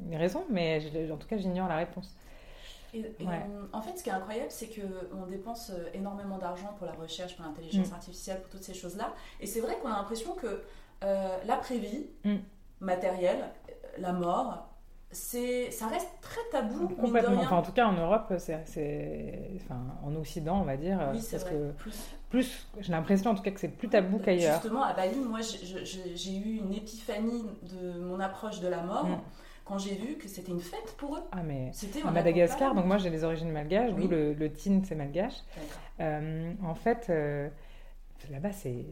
[0.10, 2.16] une raison, mais je- en tout cas, j'ignore la réponse.
[2.96, 3.42] Et, et Ouais.
[3.74, 6.94] on- en fait, ce qui est incroyable, c'est qu'on dépense euh, énormément d'argent pour la
[6.94, 7.94] recherche, pour l'intelligence Mm.
[7.94, 9.14] artificielle, pour toutes ces choses-là.
[9.40, 10.64] Et c'est vrai qu'on a l'impression que
[11.04, 12.38] euh, l'après-vie Mm.
[12.82, 13.46] matérielle,
[14.00, 14.68] la mort,
[15.14, 16.88] c'est, ça reste très tabou.
[16.90, 17.42] Complètement.
[17.42, 21.38] Enfin, en tout cas, en Europe, c'est, enfin, en Occident, on va dire, oui, c'est
[21.38, 21.54] parce vrai.
[21.54, 24.56] que Plus- plus, j'ai l'impression en tout cas que c'est plus tabou qu'ailleurs.
[24.62, 29.18] Justement, à Bali, moi, j'ai- eu une épiphanie de mon approche de la mort Mm.
[29.66, 31.22] quand j'ai vu que c'était une fête pour eux.
[31.32, 34.04] Ah, mais C'était à Madagascar, donc moi j'ai des origines malgaches, Oui.
[34.04, 35.36] d'où le, le tin c'est malgache.
[36.00, 37.50] Euh, en fait, euh,
[38.32, 38.86] là-bas c'est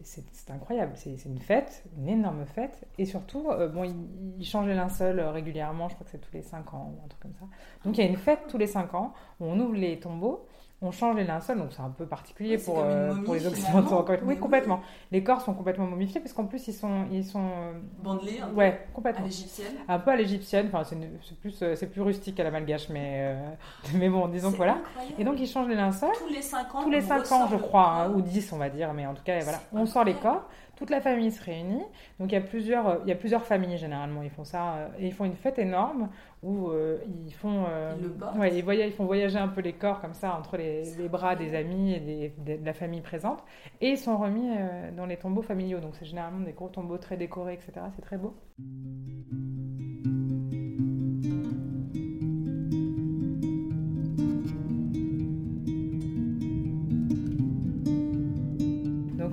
[0.49, 5.19] incroyable, c'est une fête, une énorme fête, et surtout, euh, bon, ils, changent les linceuls
[5.19, 7.45] euh, régulièrement, je crois que c'est tous les 5 ans ou un truc comme ça.
[7.85, 10.45] Donc il y a une fête tous les 5 ans où on ouvre les tombeaux.
[10.83, 13.45] On change les linceuls, donc c'est un peu particulier Oui, pour, euh, momie, pour les.
[13.45, 14.03] Occidentaux.
[14.09, 14.37] Oui, oui.
[14.39, 14.81] complètement.
[15.11, 18.47] Les corps sont complètement momifiés, parce qu'en plus ils sont, ils sont, euh, Bandelé un
[18.47, 19.25] peu ouais, à complètement.
[19.25, 19.73] l'égyptienne.
[19.87, 23.35] Un peu à l'égyptienne, enfin c'est plus, euh, c'est plus rustique à la malgache, mais,
[23.35, 23.49] euh,
[23.93, 24.77] mais bon, disons que voilà.
[24.77, 25.15] incroyable.
[25.19, 26.09] Et donc ils changent les linceuls.
[26.17, 28.51] tous les 5 ans, Tous les on 5 ressort ans, je crois, hein, ou 10,
[28.53, 30.43] on va dire, mais en tout cas, voilà, on sort les corps,
[30.81, 31.83] toute la famille se réunit.
[32.19, 34.75] Donc il y a plusieurs, euh, il y a plusieurs familles généralement, ils font ça,
[34.75, 36.09] euh, et ils font une fête énorme
[36.41, 37.93] où euh, ils font, euh,
[38.35, 40.83] Ils ouais, ils, voyagent, ils font voyager un peu les corps comme ça entre les,
[41.07, 43.43] bras des amis et des- des- de la famille présente,
[43.79, 44.49] et ils sont remis
[44.97, 45.79] dans les tombeaux familiaux.
[45.79, 47.91] Donc c'est généralement des gros tombeaux très décorés, etc.
[47.95, 48.33] C'est très beau.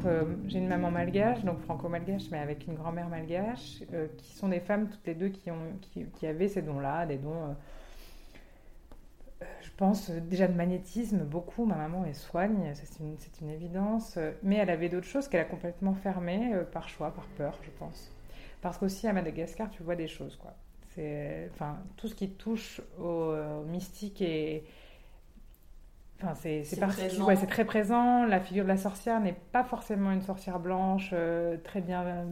[0.06, 4.48] Euh, j'ai une maman malgache, donc franco-malgache, mais avec une grand-mère malgache, euh, qui sont
[4.48, 7.56] des femmes toutes les deux qui, avaient ces dons-là, des dons,
[9.42, 11.64] euh, je pense, déjà de magnétisme, beaucoup.
[11.64, 15.44] Ma maman est soigne, c'est une, une évidence, mais elle avait d'autres choses qu'elle a
[15.44, 18.12] complètement fermées par choix, par peur, je pense.
[18.60, 20.54] Parce qu'aussi à Madagascar, tu vois des choses, quoi.
[21.52, 23.32] Enfin, tout ce qui touche au
[23.68, 24.64] mystique et
[26.20, 26.82] Enfin, c'est c'est
[27.22, 28.24] ouais, c'est très présent.
[28.26, 32.24] La figure de la sorcière n'est pas forcément une sorcière blanche, euh, très bien, euh,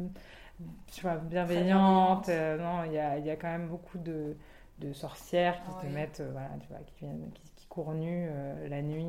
[0.92, 2.28] tu vois, bienveillante.
[2.28, 4.36] Euh, non, il y a, y a quand même beaucoup de,
[4.80, 5.92] de sorcières qui Ah oui.
[5.92, 8.28] mettent, euh, voilà, tu vois, qui, viennent, qui, qui courent nues
[8.68, 9.04] la nuit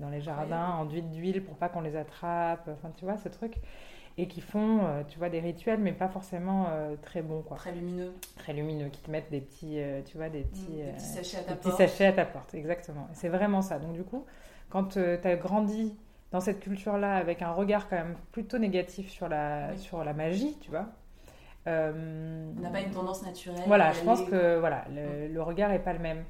[0.00, 2.68] dans les jardins, enduites d'huile pour pas qu'on les attrape.
[2.72, 3.54] Enfin, tu vois, ce truc.
[4.18, 7.56] Et qui font, euh, tu vois, des rituels, mais pas forcément euh, très bons, quoi.
[7.56, 8.12] Très lumineux.
[8.36, 10.66] Très lumineux, qui te mettent des petits, euh, tu vois, des petits...
[10.76, 11.76] Des petits sachets à ta des petits porte.
[11.78, 13.08] sachets à ta porte, exactement.
[13.14, 13.78] C'est vraiment ça.
[13.78, 14.26] Donc du coup,
[14.68, 15.96] quand tu as grandi
[16.32, 19.78] dans cette culture-là avec un regard quand même plutôt négatif sur la, Oui.
[19.78, 20.86] sur la magie, tu vois.
[21.66, 23.62] euh, On n'a pas une tendance naturelle.
[23.66, 26.24] Voilà, je pense que voilà, le, le regard est pas le même.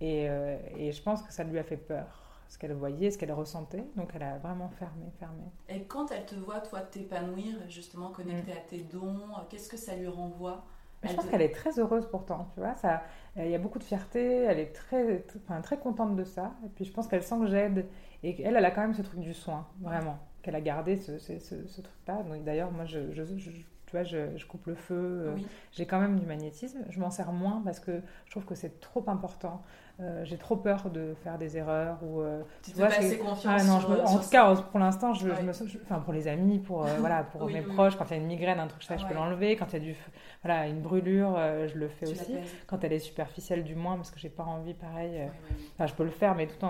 [0.00, 0.28] Et,
[0.76, 2.06] et je pense que ça lui a fait peur,
[2.48, 3.84] ce qu'elle voyait, ce qu'elle ressentait.
[3.96, 5.44] Donc elle a vraiment fermé, fermé.
[5.68, 8.56] Et quand elle te voit, toi, t'épanouir, justement, connecté Mm.
[8.56, 10.64] à tes dons, qu'est-ce que ça lui renvoie?
[11.02, 12.74] Mais je Elle pense qu'elle est très heureuse pourtant, tu vois.
[12.74, 13.02] Ça,
[13.36, 16.54] il y a beaucoup de fierté, elle est très, très, enfin, très contente de ça.
[16.64, 17.86] Et puis je pense qu'elle sent que j'aide.
[18.24, 20.18] Et qu'elle, elle a quand même ce truc du soin, vraiment.
[20.42, 22.22] Qu'elle a gardé ce, ce, ce- ce truc-là.
[22.24, 23.50] Donc d'ailleurs, moi, je, je- je-
[23.88, 24.94] tu vois, je, je coupe le feu.
[24.94, 25.46] euh, Oui.
[25.72, 26.80] J'ai quand même du magnétisme.
[26.90, 29.62] Je m'en sers moins parce que je trouve que c'est trop important.
[30.00, 32.20] Euh, J'ai trop peur de faire des erreurs ou.
[32.20, 35.12] euh, Tu te vois, assez confiance ah non, je me- en tout cas, pour l'instant,
[35.12, 37.96] je, me, je- enfin pour les amis, pour euh, voilà, pour Oui, mes oui, proches,
[37.96, 39.56] quand il y a une migraine, un truc ça, je peux l'enlever.
[39.56, 39.96] Quand il y a du,
[40.44, 42.34] voilà, une brûlure, je le fais Tu aussi.
[42.68, 45.12] Quand elle est superficielle, du moins, parce que j'ai pas envie, pareil.
[45.16, 45.30] Ouais.
[45.74, 46.68] Enfin, je peux le faire, mais tout en,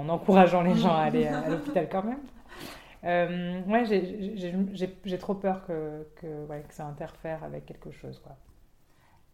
[0.00, 2.20] en encourageant les gens à aller à l'hôpital quand même.
[3.04, 8.36] Euh, ouais, j'ai- trop peur que, que, ouais, que ça interfère avec quelque chose, quoi.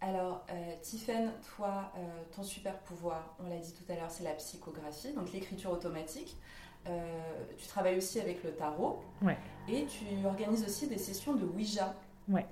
[0.01, 2.01] Alors, euh, Tiffen, toi, euh,
[2.35, 6.37] ton super pouvoir, on l'a dit tout à l'heure, c'est la psychographie, donc l'écriture automatique.
[6.87, 7.21] Euh,
[7.59, 9.01] tu travailles aussi avec le tarot.
[9.23, 9.37] Ouais.
[9.69, 11.95] Et tu organises aussi des sessions de Ouija.
[12.29, 12.47] Ouais.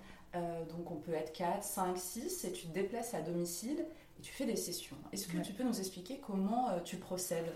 [0.68, 3.86] Donc, on peut être 4, 5, 6, et tu te déplaces à domicile
[4.18, 4.96] et tu fais des sessions.
[5.12, 5.42] Est-ce que Ouais.
[5.44, 7.52] tu peux nous expliquer comment tu procèdes?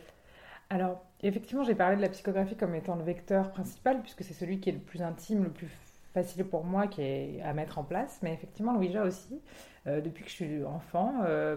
[0.71, 4.61] Alors, effectivement, j'ai parlé de la psychographie comme étant le vecteur principal, puisque c'est celui
[4.61, 5.69] qui est le plus intime, le plus
[6.15, 8.19] facile pour moi, qui est à mettre en place.
[8.23, 9.41] Mais effectivement, le Ouija aussi,
[9.87, 11.57] euh, depuis que je suis enfant, euh,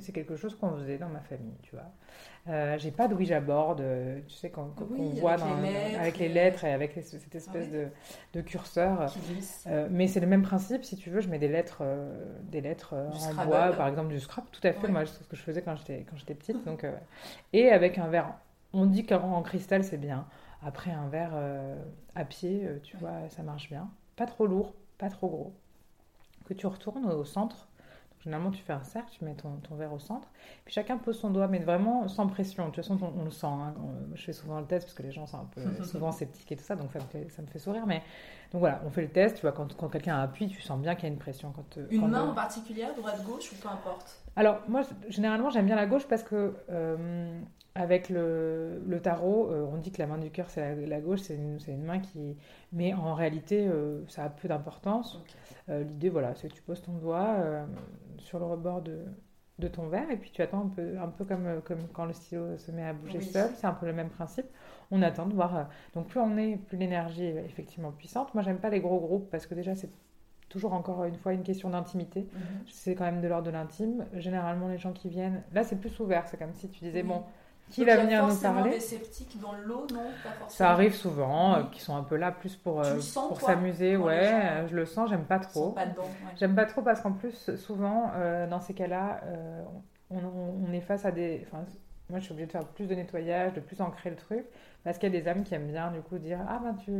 [0.00, 1.84] c'est quelque chose qu'on faisait dans ma famille, tu vois.
[2.48, 3.82] Euh, j'ai pas de Ouija board,
[4.26, 6.96] tu sais, qu'on Oui, voit avec dans- les lettres avec les et- lettres et avec
[6.96, 7.72] les- cette espèce oui.
[7.72, 7.86] de,
[8.32, 9.14] de curseur.
[9.90, 11.82] mais c'est le même principe, si tu veux, je mets des lettres,
[12.44, 13.48] des lettres en Scrabble.
[13.50, 14.92] bois, par exemple du scrap, tout à fait, Ouais.
[14.92, 16.84] moi c'est ce que je faisais quand j'étais quand j'étais petite, donc
[17.52, 18.32] et avec un verre.
[18.72, 20.26] On dit qu'en en cristal c'est bien.
[20.62, 21.76] Après un verre euh,
[22.14, 23.90] à pied, euh, tu vois, ça marche bien.
[24.16, 25.54] Pas trop lourd, pas trop gros.
[26.46, 27.68] Que tu retournes au centre.
[28.12, 30.28] Donc, généralement tu fais un cercle, tu mets ton, ton verre au centre,
[30.64, 32.64] puis chacun pose son doigt, mais vraiment sans pression.
[32.64, 33.46] De toute façon on, on le sent.
[33.46, 33.74] hein.
[33.80, 36.52] On- je fais souvent le test parce que les gens sont un peu souvent sceptiques
[36.52, 38.02] et tout ça, donc ça me fait, ça me fait sourire, mais
[38.52, 40.94] donc voilà, on fait le test, tu vois, quand, quand quelqu'un appuie, tu sens bien
[40.94, 41.52] qu'il y a une pression.
[41.52, 44.18] Quand, euh, Une quand main en particulier, droite, gauche ou peu importe?
[44.36, 47.40] Alors, moi, généralement, j'aime bien la gauche parce que, euh,
[47.78, 51.00] avec le, le tarot, euh, on dit que la main du cœur, c'est la, la
[51.00, 52.36] gauche, c'est une, main qui.
[52.72, 55.22] Mais en réalité, euh, ça a peu d'importance.
[55.68, 57.36] Euh, L'idée, voilà, c'est que tu poses ton doigt
[58.18, 58.98] sur le rebord de,
[59.60, 62.12] de ton verre et puis tu attends un peu, un peu comme, comme quand le
[62.12, 63.24] stylo se met à bouger Oui.
[63.24, 63.48] seul.
[63.54, 64.46] C'est un peu le même principe.
[64.90, 65.68] On attend de voir.
[65.94, 68.34] Donc plus on est, plus l'énergie est effectivement puissante.
[68.34, 69.90] Moi, j'aime pas les gros groupes parce que déjà, c'est
[70.48, 72.22] toujours encore une fois une question d'intimité.
[72.22, 72.40] Mhm.
[72.66, 74.04] C'est quand même de l'ordre de l'intime.
[74.14, 76.26] Généralement, les gens qui viennent, là, c'est plus ouvert.
[76.26, 77.22] C'est comme si tu disais, bon,
[77.70, 80.02] qui Donc, va venir nous parler des sceptiques dans le lot, non?
[80.22, 80.48] Pas forcément.
[80.48, 83.96] Ça arrive souvent, euh, qui sont un peu là plus pour, euh, sens, pour s'amuser.
[83.96, 85.70] Ouais, gens- euh, je le sens, j'aime pas trop.
[85.72, 86.02] pas dedans.
[86.02, 86.32] ouais.
[86.38, 89.20] J'aime pas trop parce qu'en plus, souvent, euh, dans ces cas-là,
[90.10, 91.44] on, on- on est face à des.
[91.46, 91.64] Enfin,
[92.10, 94.44] moi, je suis obligée de faire plus de nettoyage, de plus ancrer le truc,
[94.84, 96.92] parce qu'il y a des âmes qui aiment bien, du coup, dire Ah, ben, tu,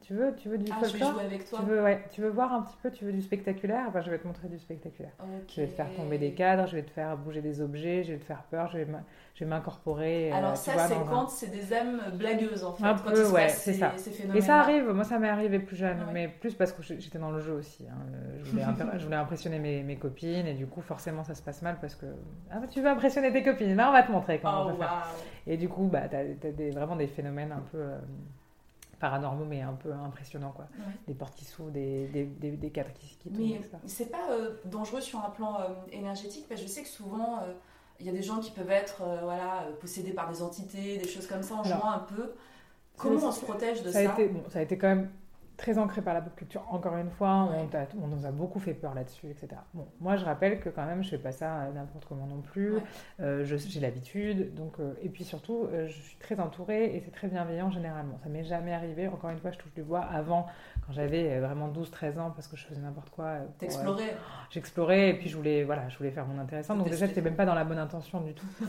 [0.00, 1.58] tu, veux, tu veux du Ah, je vais folklore jouer avec toi.
[1.58, 3.90] tu veux, ouais, tu veux voir un petit peu, tu veux du spectaculaire?
[3.92, 5.12] Ben, Je vais te montrer du spectaculaire.
[5.20, 5.52] Ok.
[5.54, 8.12] Je vais te faire tomber des cadres, je vais te faire bouger des objets, je
[8.12, 10.32] vais te faire peur, je vais m'in- je vais m'incorporer.
[10.32, 12.84] euh, Alors ça, c'est un- quand c'est des âmes blagueuses, en fait.
[12.84, 13.92] Un quand peu, ouais, c'est ces- ça.
[14.34, 16.12] Et ça arrive, moi ça m'est arrivé plus jeune, Ouais.
[16.12, 17.84] mais plus parce que je- j'étais dans le jeu aussi.
[17.88, 17.94] hein.
[18.42, 21.42] Je, voulais imp- je voulais impressionner mes, mes copines et du coup forcément ça se
[21.42, 22.06] passe mal parce que
[22.50, 24.72] ah, bah, tu veux impressionner tes copines, bah, on va te montrer comment Oh, on
[24.72, 24.90] peut faire.
[24.92, 25.22] waouh.
[25.46, 27.98] Et du coup bah, tu as, des, vraiment des phénomènes un peu euh,
[28.98, 30.52] paranormaux mais un peu impressionnants.
[30.52, 30.66] Quoi.
[30.78, 30.92] Ouais.
[31.06, 34.30] Des portes qui s'ouvrent, des, des, des, des cadres qui, qui tombent, Mais c'est pas
[34.30, 37.52] euh, dangereux sur un plan euh, énergétique parce que je sais que souvent euh,
[38.00, 41.26] il y a des gens qui peuvent être voilà, possédés par des entités, des choses
[41.26, 42.32] comme ça en jouant un peu.
[42.96, 45.10] Comment on se protège de ça ça, a, été, bon, ça a été quand même
[45.58, 46.64] très ancré par la pop culture.
[46.70, 47.68] Encore une fois, Ouais.
[48.00, 49.48] on, nous a beaucoup fait peur là-dessus, etc.
[49.74, 52.40] Bon, moi, je rappelle que quand même, je fais pas ça euh, n'importe comment non
[52.40, 52.76] plus.
[52.76, 52.82] Ouais.
[53.20, 57.10] Euh, j'ai l'habitude, donc euh, et puis surtout, euh, je suis très entourée et c'est
[57.10, 58.18] très bienveillant généralement.
[58.22, 59.08] Ça m'est jamais arrivé.
[59.08, 60.00] Encore une fois, je touche du bois.
[60.00, 60.46] Avant,
[60.86, 63.38] quand j'avais vraiment 12-13 ans, parce que je faisais n'importe quoi.
[63.58, 64.14] T'explorer.
[64.50, 66.76] J'explorais et puis je voulais, voilà, je voulais faire mon intéressant.
[66.76, 68.46] Donc déjà, j'étais même pas dans la bonne intention du tout.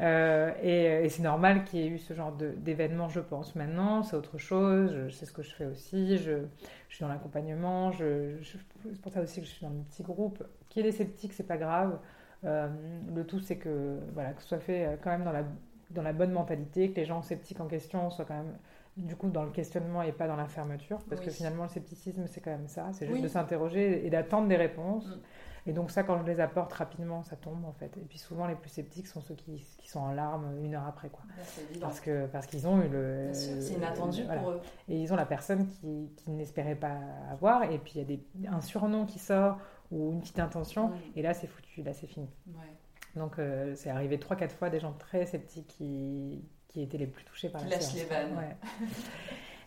[0.00, 3.54] Euh, et et c'est normal qu'il y ait eu ce genre d'événement, je pense.
[3.54, 4.94] Maintenant, c'est autre chose.
[4.94, 6.18] Je, sais ce que je fais aussi.
[6.18, 6.42] Je,
[6.88, 7.92] je suis dans l'accompagnement.
[7.92, 10.42] Je, c'est pour ça aussi que je suis dans le petit groupe.
[10.68, 11.98] Qui est des sceptiques, c'est pas grave.
[12.44, 12.68] Euh,
[13.14, 15.44] le tout, c'est que, voilà, que ce soit fait euh, quand même dans la,
[15.90, 18.54] dans la bonne mentalité, que les gens sceptiques en question soient quand même
[18.98, 21.26] du coup dans le questionnement et pas dans la fermeture parce Oui.
[21.26, 23.22] que finalement le scepticisme c'est quand même ça c'est juste Oui.
[23.22, 25.20] de s'interroger et d'attendre des réponses Mm.
[25.66, 28.46] Et donc ça quand je les apporte rapidement ça tombe en fait et puis souvent
[28.46, 31.78] les plus sceptiques sont ceux qui, qui sont en larmes une heure après quoi Là,
[31.80, 34.40] parce que parce qu'ils ont eu le c'est inattendu voilà.
[34.40, 34.60] pour eux.
[34.88, 36.96] et ils ont la personne qui, qui n'espérait pas
[37.30, 39.58] avoir et puis il y a des, un surnom qui sort
[39.90, 42.72] ou une petite intention et là c'est foutu là c'est fini Ouais.
[43.20, 47.24] donc euh, c'est arrivé 3-4 fois des gens très sceptiques qui, qui étaient les plus
[47.24, 48.36] touchés par Qui la lâchent les vannes.
[48.36, 48.56] Ouais.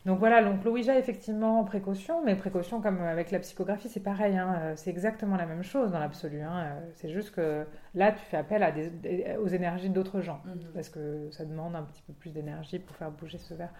[0.05, 4.55] Donc voilà, donc l'Ouija, effectivement, précaution, mais précaution comme avec la psychographie, c'est pareil, hein,
[4.61, 6.41] euh, c'est exactement la même chose dans l'absolu.
[6.41, 10.21] hein, euh, C'est juste que là, tu fais appel à des- des- aux énergies d'autres
[10.21, 10.71] gens, Mhm.
[10.73, 13.73] parce que ça demande un petit peu plus d'énergie pour faire bouger ce verre.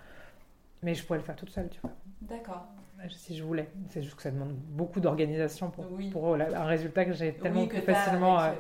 [0.83, 2.65] Mais je pourrais le faire toute seule, tu vois, D'accord.
[3.09, 3.69] si je voulais.
[3.89, 6.09] C'est juste que ça demande beaucoup d'organisation pour, Oui.
[6.09, 8.39] pour la- un résultat que j'ai tellement oui, que plus facilement...
[8.41, 8.51] euh,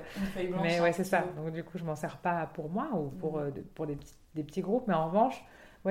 [0.61, 1.25] mais ouais, c'est ça.
[1.35, 3.43] Donc du coup, je m'en sers pas pour moi ou pour, Mhm.
[3.47, 4.85] euh, pour des, petits, des petits groupes.
[4.87, 5.43] Mais en revanche,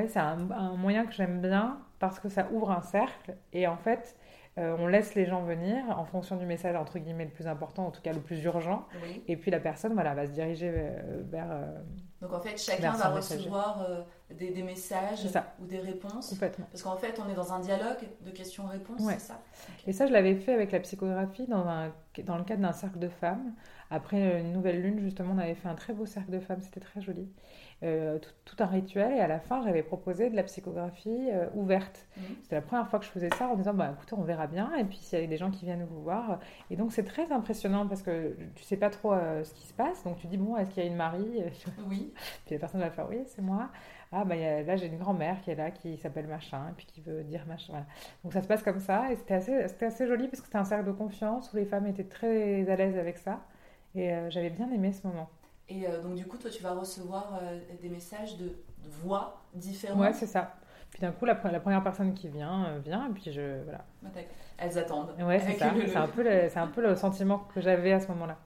[0.03, 3.67] ouais, c'est un, un moyen que j'aime bien parce que ça ouvre un cercle et
[3.67, 4.17] en fait,
[4.59, 7.87] euh, on laisse les gens venir en fonction du message entre guillemets le plus important,
[7.87, 8.87] en tout cas le plus urgent.
[9.05, 9.23] Oui.
[9.29, 11.79] Et puis la personne, voilà, va se diriger vers, vers, euh,
[12.21, 14.03] Donc en fait, chacun va recevoir euh,
[14.35, 15.27] des, des messages
[15.61, 16.31] ou des réponses.
[16.31, 16.67] complètement.
[16.73, 19.15] Parce qu'en fait, on est dans un dialogue de questions-réponses, Ouais.
[19.19, 19.41] c'est ça
[19.87, 21.93] Et ça, je l'avais fait avec la psychographie dans, un,
[22.25, 23.53] dans le cadre d'un cercle de femmes.
[23.91, 26.81] Après une nouvelle lune, justement, on avait fait un très beau cercle de femmes, c'était
[26.81, 27.29] très joli.
[27.85, 31.47] Euh, tout, tout un rituel, et à la fin, j'avais proposé de la psychographie euh,
[31.55, 32.09] ouverte.
[32.17, 32.25] Mhm.
[32.43, 34.75] C'était la première fois que je faisais ça en disant, bah, écoutez, on verra bien,
[34.75, 36.41] et puis s'il y a des gens qui viennent vous voir.
[36.71, 39.73] Et donc, c'est très impressionnant parce que tu sais pas trop euh, ce qui se
[39.73, 41.45] passe, donc tu dis, bon, est-ce qu'il y a une Marie?
[41.89, 42.13] Oui.
[42.47, 43.69] Puis la personne va faire, oui, c'est moi.
[44.11, 46.87] Ah, bah, a- là, j'ai une grand-mère qui est là, qui s'appelle machin, et puis
[46.87, 47.67] qui veut dire machin.
[47.73, 47.87] Voilà.
[48.25, 50.59] Donc ça se passe comme ça, et c'était assez, c'était assez joli parce que c'était
[50.59, 53.39] un cercle de confiance où les femmes étaient très à l'aise avec ça.
[53.95, 55.29] Et j'avais bien aimé ce moment.
[55.69, 58.53] Et euh, donc du coup, toi, tu vas recevoir euh, des messages de,
[59.03, 60.01] voix différentes.
[60.01, 60.55] Ouais, c'est ça.
[60.91, 63.63] Puis d'un coup, la, pre- la première personne qui vient, euh, vient, et puis je.
[63.65, 63.85] Voilà.
[64.57, 65.15] Elles attendent.
[65.21, 65.73] Ouais, c'est ça.
[65.75, 68.39] le- C'est un, peu le, c'est un peu le sentiment que j'avais à ce moment-là.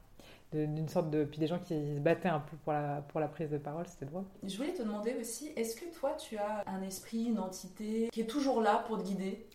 [0.52, 1.24] D'une sorte de.
[1.24, 3.86] Puis des gens qui se battaient un peu pour la, pour la prise de parole,
[3.86, 4.24] c'était drôle.
[4.42, 8.20] Je voulais te demander aussi, est-ce que toi, tu as un esprit, une entité qui
[8.20, 9.46] est toujours là pour te guider?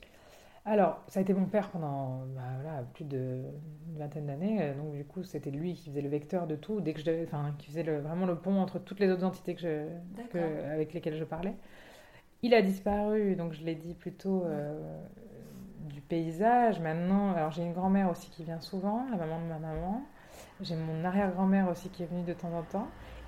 [0.69, 3.41] Alors, ça a été mon père pendant bah, voilà, plus de
[3.89, 4.57] une vingtaine d'années.
[4.61, 7.23] euh, Donc, du coup, c'était lui qui faisait le vecteur de tout, dès que je
[7.23, 10.29] enfin, qui faisait le- vraiment le pont entre toutes les autres entités que je, D'accord.
[10.31, 11.55] que- avec lesquelles je parlais.
[12.43, 14.77] Il a disparu, donc je l'ai dit plutôt euh,
[15.87, 16.81] du paysage.
[16.81, 20.01] Maintenant, alors j'ai une grand-mère aussi qui vient souvent, la maman de ma maman.
[20.59, 22.87] J'ai mon arrière-grand-mère aussi qui est venue de temps en temps.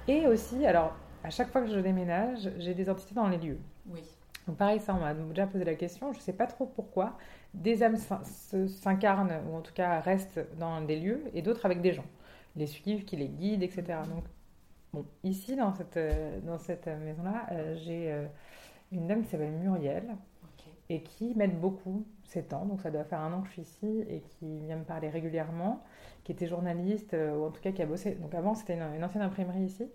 [0.10, 3.60] Et aussi, alors, à chaque fois que je déménage, j'ai des entités dans les lieux.
[3.88, 4.02] Oui.
[4.50, 7.16] Donc pareil, ça, on m'a déjà posé la question, je ne sais pas trop pourquoi.
[7.54, 7.98] Des âmes
[8.68, 12.06] s'incarnent, ou en tout cas restent dans des lieux, et d'autres avec des gens.
[12.56, 13.84] les suivent, qui les guident, etc.
[14.12, 14.24] Donc,
[14.92, 18.26] bon, ici, dans cette, euh, dans cette maison-là, euh, j'ai euh,
[18.92, 20.16] une dame qui s'appelle Muriel
[20.90, 22.66] et qui m'aide beaucoup ces temps.
[22.66, 25.10] Donc, ça doit faire un an que je suis ici et qui vient me parler
[25.10, 25.84] régulièrement,
[26.30, 28.12] qui était journaliste, euh, ou en tout cas qui a bossé.
[28.22, 29.88] Donc, avant, c'était une, une ancienne imprimerie ici.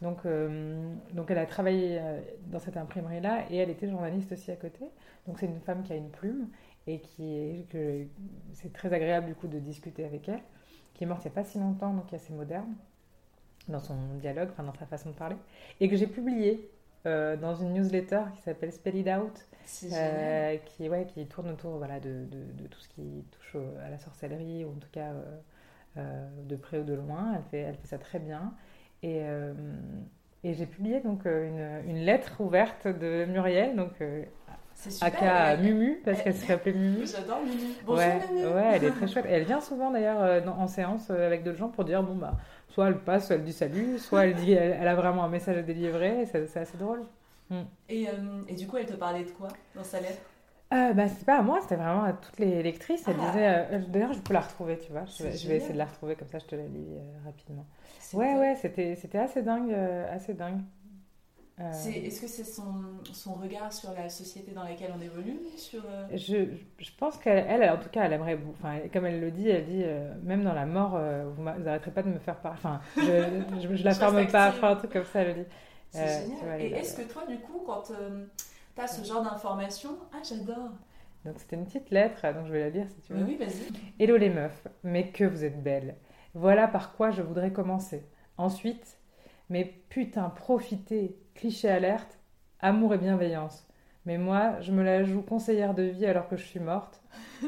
[0.00, 2.20] Donc, euh, donc elle a travaillé euh,
[2.52, 4.84] dans cette imprimerie-là et elle était journaliste aussi à côté.
[5.26, 6.48] Donc c'est une femme qui a une plume
[6.86, 8.06] et qui est, que
[8.52, 10.42] c'est très agréable du coup de discuter avec elle,
[10.94, 12.72] qui est morte il n'y a pas si longtemps, donc qui est assez moderne
[13.68, 15.36] dans son dialogue, enfin dans sa façon de parler,
[15.80, 16.68] et que j'ai publié
[17.06, 19.46] euh, dans une newsletter qui s'appelle Spell It Out,
[19.92, 23.90] euh, qui, ouais, qui tourne autour voilà, de, de- de tout ce qui touche à
[23.90, 25.38] la sorcellerie, ou en tout cas euh,
[25.96, 27.34] de près ou de loin.
[27.36, 28.54] Elle fait, elle fait ça très bien.
[29.02, 29.52] Et, euh,
[30.44, 34.24] et j'ai publié donc euh, une, une lettre ouverte de Muriel, donc euh,
[34.74, 35.06] super.
[35.06, 37.06] aka Mumu, parce qu'elle s'appelait Mumu.
[37.06, 37.74] J'adore Mumu.
[37.84, 38.46] Bonjour Ouais, Mumu.
[38.46, 39.26] ouais, elle est très chouette.
[39.26, 42.16] Et elle vient souvent d'ailleurs euh, en séance euh, avec d'autres gens pour dire bon
[42.16, 42.36] bah
[42.68, 45.28] soit elle passe, soit elle dit salut, soit elle dit elle, elle a vraiment un
[45.28, 46.22] message à délivrer.
[46.22, 47.02] et C'est assez drôle.
[47.88, 48.12] Et, euh,
[48.48, 50.22] et du coup, elle te parlait de quoi dans sa lettre?
[50.72, 53.06] Euh, bah, c'est pas à moi, c'était vraiment à toutes les lectrices.
[53.06, 53.26] Elle Ah.
[53.26, 55.04] disait, euh, d'ailleurs, je peux la retrouver, tu vois.
[55.06, 55.56] Je vais, je vais génial.
[55.56, 57.66] essayer de la retrouver comme ça, je te la lis euh, rapidement.
[58.12, 60.60] Ouais, ouais, c'était, c'était assez dingue, euh, assez dingue.
[61.60, 62.82] Euh, Est-ce que c'est son,
[63.12, 66.46] son regard sur la société dans laquelle on évolue sur, euh, je,
[66.78, 69.64] je pense qu'elle, elle, en tout cas, elle aimerait, enfin, comme elle le dit, elle
[69.66, 72.58] dit, euh, même dans la mort, euh, vous n'arrêterez pas de me faire parler.
[72.58, 75.50] Enfin, je, je, je la ferme pas, enfin, un truc comme ça, elle le dit.
[75.90, 76.38] C'est Euh, génial.
[76.40, 77.90] vois, Et est-ce que toi, du coup, quand
[78.74, 80.70] tu as ce genre d'informations, ah j'adore.
[81.24, 83.22] Donc, c'était une petite lettre, donc je vais la lire si tu veux.
[83.22, 84.02] Oui, oui, vas-y.
[84.02, 85.96] Hello les meufs, mais que vous êtes belles.
[86.34, 88.04] Voilà par quoi je voudrais commencer.
[88.38, 88.98] Ensuite,
[89.48, 92.18] mais putain, profitez, cliché alerte,
[92.60, 93.66] amour et bienveillance.
[94.04, 97.00] Mais moi, je me la joue conseillère de vie alors que je suis morte.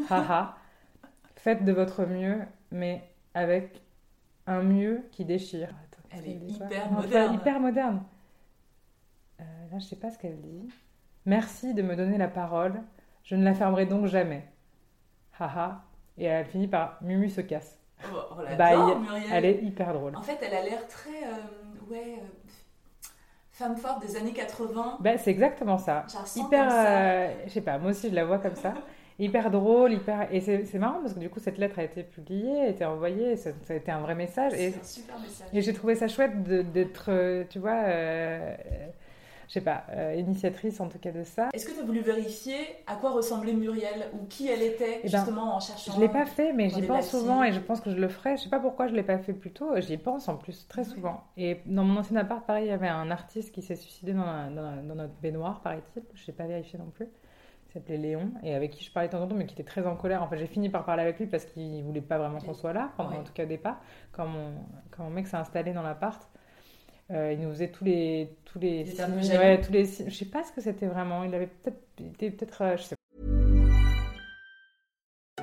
[0.08, 0.56] Haha.
[1.37, 3.02] Faites de votre mieux, mais
[3.34, 3.82] avec
[4.46, 5.68] un mieux qui déchire.
[5.68, 7.34] Attends, Elle est hyper moderne.
[7.34, 8.02] Hyper moderne.
[9.40, 10.68] Euh, là, je sais pas ce qu'elle dit.
[11.26, 12.82] Merci de me donner la parole.
[13.22, 14.44] Je ne la fermerai donc jamais.
[15.38, 15.82] Haha.
[16.18, 17.78] Et elle finit par Mumu se casse.
[18.04, 18.98] Oh, on l'adore, Bye.
[19.00, 19.30] Muriel.
[19.32, 20.14] Elle est hyper drôle.
[20.16, 23.08] En fait, elle a l'air très, euh, ouais, euh,
[23.50, 24.98] femme forte des années 80.
[25.00, 26.04] Ben, c'est exactement ça.
[26.37, 28.74] Hyper, euh, je sais pas, moi aussi je la vois comme ça.
[29.18, 30.26] Hyper drôle, hyper.
[30.32, 33.30] Et c'est marrant parce que du coup cette lettre a été publiée, a été envoyée,
[33.32, 34.52] et ça, ça a été un vrai message.
[34.54, 35.46] Et, C'est un super message.
[35.52, 38.56] et j'ai trouvé ça chouette d'être, tu vois, euh,
[39.48, 41.48] je sais pas, euh, initiatrice en tout cas de ça.
[41.52, 45.09] Est-ce que tu as voulu vérifier à quoi ressemblait Muriel ou qui elle était, Eh
[45.11, 47.80] ben, justement, en cherchant Je l'ai pas fait, mais j'y pense souvent et je pense
[47.80, 48.37] que je le ferai.
[48.37, 49.70] Je sais pas pourquoi je l'ai pas fait plus tôt.
[49.80, 51.22] J'y pense en plus très souvent.
[51.37, 54.24] Et dans mon ancien appart, pareil, il y avait un artiste qui s'est suicidé dans,
[54.26, 56.02] la- dans la- dans notre baignoire, paraît-il.
[56.14, 57.07] Je n'ai pas vérifié non plus.
[57.68, 59.64] Il s'appelait Léon et avec qui je parlais de temps en temps, mais qui était
[59.64, 60.22] très en colère.
[60.22, 62.72] En fait, j'ai fini par parler avec lui parce qu'il voulait pas vraiment qu'on soit
[62.72, 63.16] là, pendant, Ouais.
[63.18, 63.80] en tout cas au départ.
[64.12, 64.52] Quand mon,
[64.92, 66.22] quand mon mec s'est installé dans l'appart,
[67.10, 69.72] euh, il nous faisait tous les tous les Il était un peu signes- ouais, tous
[69.72, 71.24] les signes- je sais pas ce que c'était vraiment.
[71.24, 72.94] Il avait peut-être il peut-être euh, je sais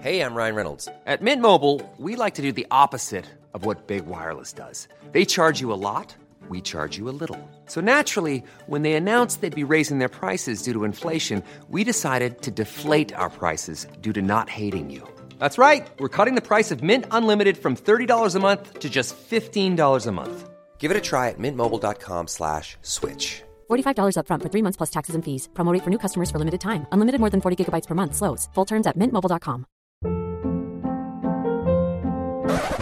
[0.04, 0.88] Hey, I'm Ryan Reynolds.
[1.06, 4.88] At Mint Mobile, we like to do the opposite of what Big Wireless does.
[5.12, 6.16] They charge you a lot,
[6.50, 7.38] we charge you a little.
[7.68, 12.42] So naturally, when they announced they'd be raising their prices due to inflation, we decided
[12.42, 15.08] to deflate our prices due to not hating you.
[15.38, 15.88] That's right.
[16.00, 20.12] We're cutting the price of Mint Unlimited from $30 a month to just $15 a
[20.12, 20.50] month.
[20.82, 23.44] Give it a try at mintmobile.com slash switch.
[23.70, 25.48] $45 upfront for three months plus taxes and fees.
[25.54, 26.86] Promo rate for new customers for limited time.
[26.92, 28.16] Unlimited more than 40 gigabytes per month.
[28.16, 28.50] Slows.
[28.56, 29.66] Full terms at mintmobile.com.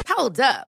[0.08, 0.68] Hold up.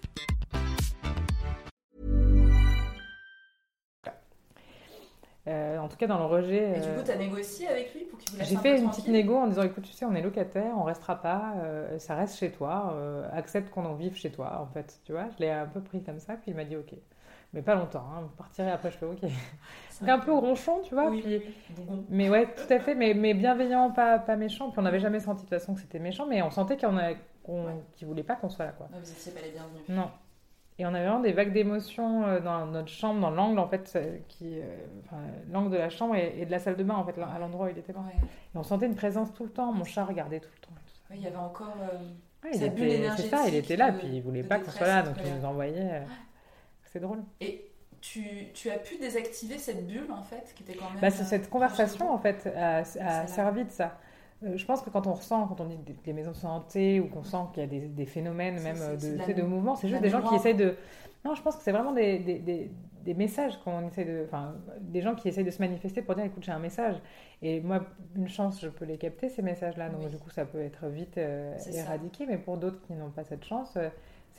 [5.47, 6.77] Euh, en tout cas, dans le rejet.
[6.77, 8.59] Et du euh, coup, tu as négocié avec lui pour qu'il vous laisse J'ai un
[8.59, 11.15] fait peu une petite négo en disant écoute, tu sais, on est locataire, on restera
[11.19, 14.99] pas, euh, ça reste chez toi, euh, accepte qu'on en vive chez toi, en fait,
[15.03, 15.25] tu vois.
[15.35, 16.93] Je l'ai un peu pris comme ça, puis il m'a dit ok.
[17.53, 19.19] Mais pas longtemps, hein, vous partirez après, je fais ok.
[19.89, 21.09] C'est un peu ronchon, tu vois.
[21.09, 21.41] Oui, puis-.
[22.09, 24.69] Mais ouais, tout à fait, mais, mais bienveillant, pas, pas méchant.
[24.69, 26.97] Puis on n'avait jamais senti de toute façon que c'était méchant, mais on sentait qu'on
[26.97, 27.13] a-
[27.43, 27.73] qu'on- Ouais.
[27.93, 28.87] qu'il voulait pas qu'on soit là, quoi.
[28.93, 29.81] Ouais, vous étiez pas les bienvenus.
[29.89, 30.09] Non.
[30.81, 33.91] Et on avait vraiment des vagues d'émotions euh, dans notre chambre, dans l'angle en fait,
[33.95, 34.63] euh, qui, euh,
[35.05, 35.17] enfin,
[35.51, 37.67] l'angle de la chambre et, et de la salle de bain en fait, à l'endroit
[37.67, 38.03] où il était mort.
[38.05, 38.19] Ouais.
[38.19, 39.71] Et on sentait une présence tout le temps.
[39.71, 40.73] Mon chat regardait tout le temps.
[40.75, 41.13] et tout ça.
[41.13, 41.75] Ouais, il y avait encore.
[41.81, 41.97] euh,
[42.43, 44.57] Ouais, il Sa bulle était, c'est ça, il était là, de- puis il voulait pas
[44.57, 45.91] qu'on soit là, donc il nous envoyait.
[45.91, 46.01] euh,
[46.85, 47.19] C'est drôle.
[47.39, 47.69] Et
[48.01, 48.23] tu,
[48.55, 50.99] tu, as pu désactiver cette bulle en fait qui était quand même.
[50.99, 53.99] Bah, cette conversation en fait a, a servi de ça.
[54.43, 57.07] Euh, je pense que quand on ressent, quand on dit des maisons de santé ou
[57.07, 60.09] qu'on sent qu'il y a des, des phénomènes même de, de, mouvement, c'est juste des
[60.09, 60.75] gens qui essayent de.
[61.23, 62.71] Non, je pense que c'est vraiment des, des,
[63.03, 64.23] des messages qu'on essaie de.
[64.25, 66.95] Enfin, des gens qui essayent de se manifester pour dire écoute, j'ai un message.
[67.41, 67.85] Et moi,
[68.15, 69.89] une chance, je peux les capter, ces messages-là.
[69.89, 72.25] Donc, du coup, ça peut être vite euh, éradiqué.
[72.25, 73.73] Mais pour d'autres qui n'ont pas cette chance.
[73.77, 73.89] Euh,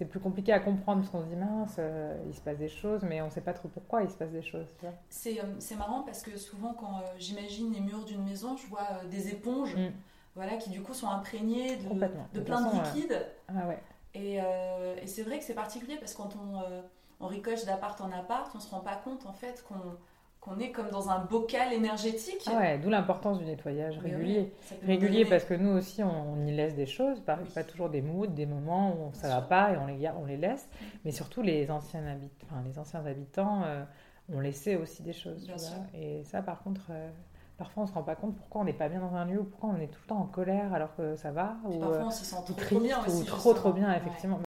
[0.03, 2.68] c'est plus compliqué à comprendre parce qu'on se dit mince, euh, il se passe des
[2.68, 4.66] choses, mais on ne sait pas trop pourquoi il se passe des choses.
[5.09, 9.05] C'est, euh, marrant parce que souvent, quand euh, j'imagine les murs d'une maison, je vois
[9.09, 9.92] des éponges mm.
[10.34, 11.88] voilà, qui du coup sont imprégnées de,
[12.34, 13.26] de, plein de liquide.
[13.46, 13.78] Ah ouais.
[14.14, 14.38] Et,
[15.03, 16.62] et, c'est vrai que c'est particulier parce que quand on,
[17.20, 19.96] on ricoche d'appart en appart, on ne se rend pas compte en fait qu'on
[20.43, 22.43] qu'on est comme dans un bocal énergétique.
[22.49, 24.53] Ah ouais, d'où l'importance du nettoyage régulier.
[24.84, 28.26] régulier parce que nous aussi, on, y laisse des choses, pas, pas, toujours des moods,
[28.26, 30.68] des moments où ça va pas et on les, on les laisse.
[31.05, 33.84] Mais surtout, les anciens, habitants, enfin, les anciens habitants euh,
[34.32, 35.49] ont laissé aussi des choses.
[35.95, 37.09] et ça, par contre, euh,
[37.57, 39.45] parfois, on se rend pas compte pourquoi on n'est pas bien dans un lieu ou
[39.45, 41.55] pourquoi on est tout le temps en colère alors que ça va.
[41.66, 44.40] ou, parfois, on s'y sent trop, trop bien Ou trop, trop bien, effectivement.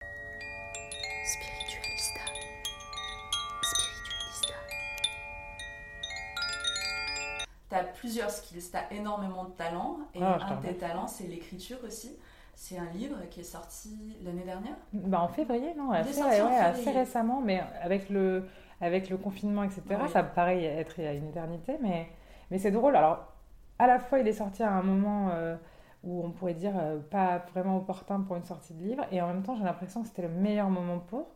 [7.81, 11.77] Plusieurs skills, tu as énormément de talents, et ah, un de tes talents, c'est l'écriture
[11.85, 12.17] aussi.
[12.55, 17.41] C'est un livre qui est sorti l'année dernière bah, En février, non assez, assez, récemment,
[17.41, 18.47] mais avec le,
[18.79, 22.09] avec le confinement, etc., ça paraît être il y a une éternité, mais,
[22.51, 22.95] mais c'est drôle.
[22.95, 23.33] Alors,
[23.79, 25.55] à la fois, il est sorti à un moment euh,
[26.03, 29.27] où on pourrait dire euh, pas vraiment opportun pour une sortie de livre, et en
[29.27, 31.29] même temps, j'ai l'impression que c'était le meilleur moment pour,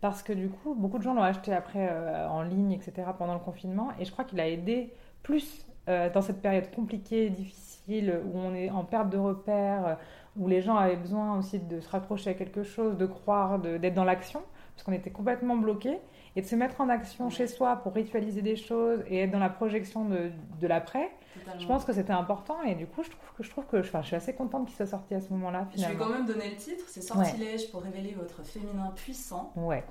[0.00, 3.34] parce que du coup, beaucoup de gens l'ont acheté après euh, en ligne, etc., pendant
[3.34, 8.20] le confinement, et je crois qu'il a aidé plus euh, dans cette période compliquée, difficile,
[8.24, 9.94] où on est en perte de repères, euh,
[10.36, 13.94] où les gens avaient besoin aussi de se raccrocher à quelque chose, de croire, d'être
[13.94, 14.42] dans l'action,
[14.74, 15.98] parce qu'on était complètement bloqués,
[16.36, 19.38] et de se mettre en action chez soi pour ritualiser des choses et être dans
[19.38, 20.30] la projection de,
[20.60, 21.10] de l'après.
[21.58, 24.02] Je pense que c'était important et du coup, je trouve que je, trouve que, enfin,
[24.02, 25.66] je suis assez contente qu'il soit sorti à ce moment-là.
[25.74, 29.52] Je vais quand même donner le titre, c'est Sortilège pour révéler votre féminin puissant.
[29.56, 29.82] Ouais.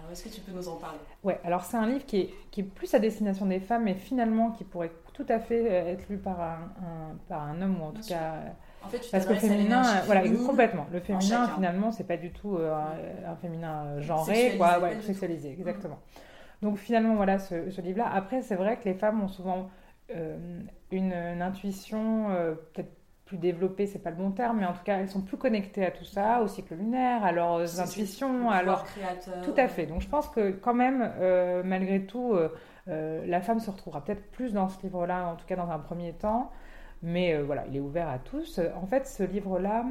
[0.00, 0.98] Alors, est-ce que tu peux nous en parler?
[1.22, 3.94] Ouais, alors c'est un livre qui est, qui est, plus à destination des femmes, mais
[3.94, 6.58] finalement qui pourrait tout à fait euh, être lu par un,
[7.28, 8.34] par un homme, ou en tout cas.
[8.82, 10.86] En fait, tu parce que le féminin, voilà, complètement.
[10.90, 12.74] Le féminin, finalement, c'est pas du tout euh,
[13.26, 15.98] un, féminin genré, sexualisé, quoi, ouais, sexualisé, exactement.
[16.62, 18.10] Donc finalement, voilà ce, ce livre-là.
[18.12, 19.68] Après, c'est vrai que les femmes ont souvent
[20.14, 22.28] euh, une, intuition
[22.72, 22.99] peut-être
[23.30, 25.86] plus développées, c'est pas le bon terme, mais en tout cas, elles sont plus connectées
[25.86, 28.84] à tout ça, au cycle lunaire, à leurs intuitions, à leur...
[29.44, 29.86] Tout à fait.
[29.86, 32.52] Donc je pense que quand même, euh, malgré tout, euh,
[32.88, 35.78] euh, la femme se retrouvera peut-être plus dans ce livre-là, en tout cas dans un
[35.78, 36.50] premier temps,
[37.04, 38.60] mais voilà, il est ouvert à tous.
[38.74, 39.86] En fait, ce livre-là,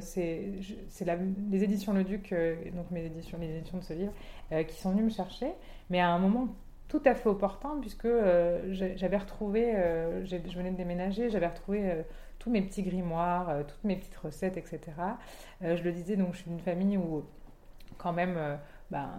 [0.00, 0.54] c'est
[1.50, 2.34] les éditions Le Duc,
[2.74, 4.12] donc mes éditions, les éditions de ce livre,
[4.66, 5.52] qui sont venues me chercher,
[5.90, 6.48] mais à un moment
[6.88, 8.08] tout à fait opportun, puisque
[8.70, 9.74] j'avais retrouvé,
[10.24, 12.04] je venais de déménager, j'avais retrouvé
[12.40, 14.80] tous mes petits grimoires, euh, toutes mes petites recettes, etc.
[15.62, 17.22] Euh, je le disais, donc je suis d'une famille où
[17.98, 18.56] quand même euh,
[18.90, 19.10] ben,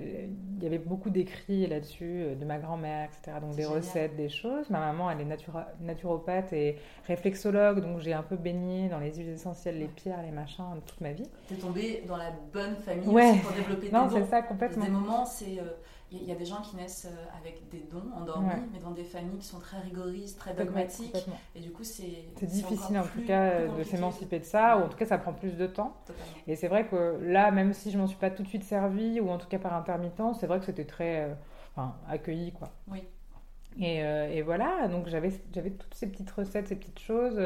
[0.00, 3.36] il y avait beaucoup d'écrits là-dessus de ma grand-mère, etc.
[3.40, 4.70] Donc des recettes, des choses.
[4.70, 9.28] Ma maman, elle est naturopathe et réflexologue, donc j'ai un peu baigné dans les huiles
[9.28, 11.28] essentielles, les pierres, les machins toute ma vie.
[11.46, 14.84] Tu es tombée dans la bonne famille aussi pour développer tes non, c'est ça, complètement.
[14.84, 15.58] Des moments, c'est
[16.12, 19.04] il y, a des gens qui naissent euh, avec des dons endormis, mais dans des
[19.04, 21.14] familles qui sont très rigoristes, très dogmatiques.
[21.54, 22.24] Et du coup, c'est.
[22.36, 25.32] C'est difficile en tout cas de s'émanciper de ça, ou en tout cas, ça prend
[25.32, 25.94] plus de temps.
[26.48, 29.20] Et c'est vrai que là, même si je m'en suis pas tout de suite servie,
[29.20, 31.34] ou en tout cas par intermittent, c'est vrai que c'était très euh,
[31.76, 32.70] enfin, accueilli, quoi.
[32.88, 33.04] Oui.
[33.78, 37.36] Et, euh, et, voilà, donc j'avais toutes ces petites recettes, ces petites choses.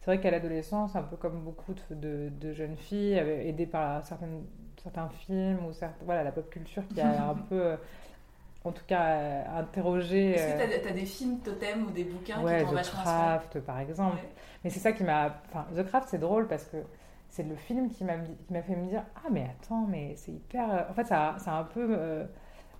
[0.00, 4.44] C'est vrai qu'à l'adolescence, un peu comme beaucoup de, de, jeunes filles, aidées par certaines,
[4.82, 7.76] certains films ou certes, voilà, la pop culture qui a un peu
[8.64, 10.32] en tout cas euh, interroger.
[10.32, 13.04] Est-ce que tu as, des films totems ou des bouquins ouais, qui t'ont vachement The
[13.04, 14.18] Craft, par exemple.
[14.62, 15.40] Mais c'est ça qui m'a.
[15.48, 16.76] Enfin, The Craft, c'est drôle parce que
[17.28, 20.70] c'est le film qui m'a fait me dire Ah, mais attends, mais c'est hyper.
[20.70, 22.26] Euh, en fait, ça, ça a un peu.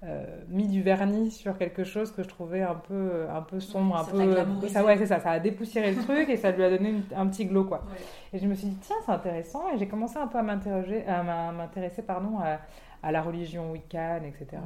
[0.03, 3.99] Euh, mis du vernis sur quelque chose que je trouvais un peu, un peu sombre,
[3.99, 4.69] un peu.
[4.69, 7.27] Ça, ouais, c'est ça, ça a dépoussiéré le truc et ça lui a donné un
[7.27, 7.85] petit glow, quoi.
[8.33, 9.65] Et je me suis dit, tiens, c'est intéressant.
[9.75, 11.23] Et j'ai commencé un peu à m'interroger, à
[11.53, 12.39] m'intéresser, pardon,
[13.03, 14.63] à, la religion wiccan, etc.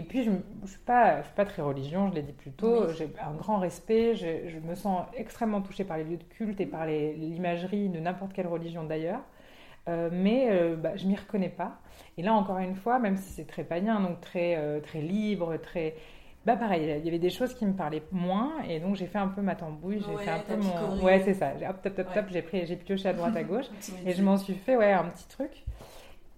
[0.00, 2.88] Et puis, je ne suis, pas, suis pas très religion, je l'ai dit plus tôt.
[2.96, 4.14] J'ai un grand respect.
[4.16, 8.00] Je, je, me sens extrêmement touchée par les lieux de culte et par l'imagerie de
[8.00, 9.20] n'importe quelle religion d'ailleurs.
[9.88, 11.80] Euh, mais euh, bah, je m'y reconnais pas.
[12.16, 15.58] Et là, encore une fois, même si c'est très païen, donc très, euh, très libre,
[15.58, 15.96] très.
[16.46, 19.18] Bah pareil, il y avait des choses qui me parlaient moins, et donc j'ai fait
[19.18, 21.04] un peu ma tambouille, j'ai fait un peu mon.
[21.04, 21.52] Ouais, c'est ça.
[21.68, 23.66] Hop, top, top, top, j'ai pris, j'ai pioché à droite, à gauche,
[24.06, 25.50] et je m'en suis fait ouais, un petit truc.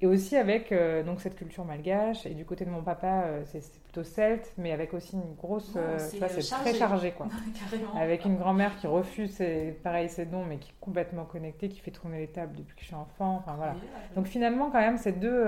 [0.02, 2.26] Et aussi avec euh, donc cette culture malgache.
[2.26, 5.74] Et du côté de mon papa euh, c'est plutôt celte mais avec aussi une grosse
[5.76, 7.12] euh, c'est, très chargé.
[7.12, 7.28] quoi.
[7.70, 7.94] Carrément.
[7.94, 11.78] avec une grand-mère qui refuse ses, pareil ses dons mais qui est complètement connectée qui
[11.78, 13.36] fait tourner les tables depuis que je suis enfant.
[13.36, 13.76] Enfin voilà.
[14.16, 15.46] Donc finalement quand même c'est deux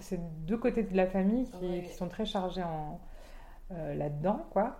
[0.00, 1.82] c'est deux côtés de la famille qui, Ouais.
[1.82, 3.00] qui sont très chargés en
[3.70, 4.78] là-dedans quoi.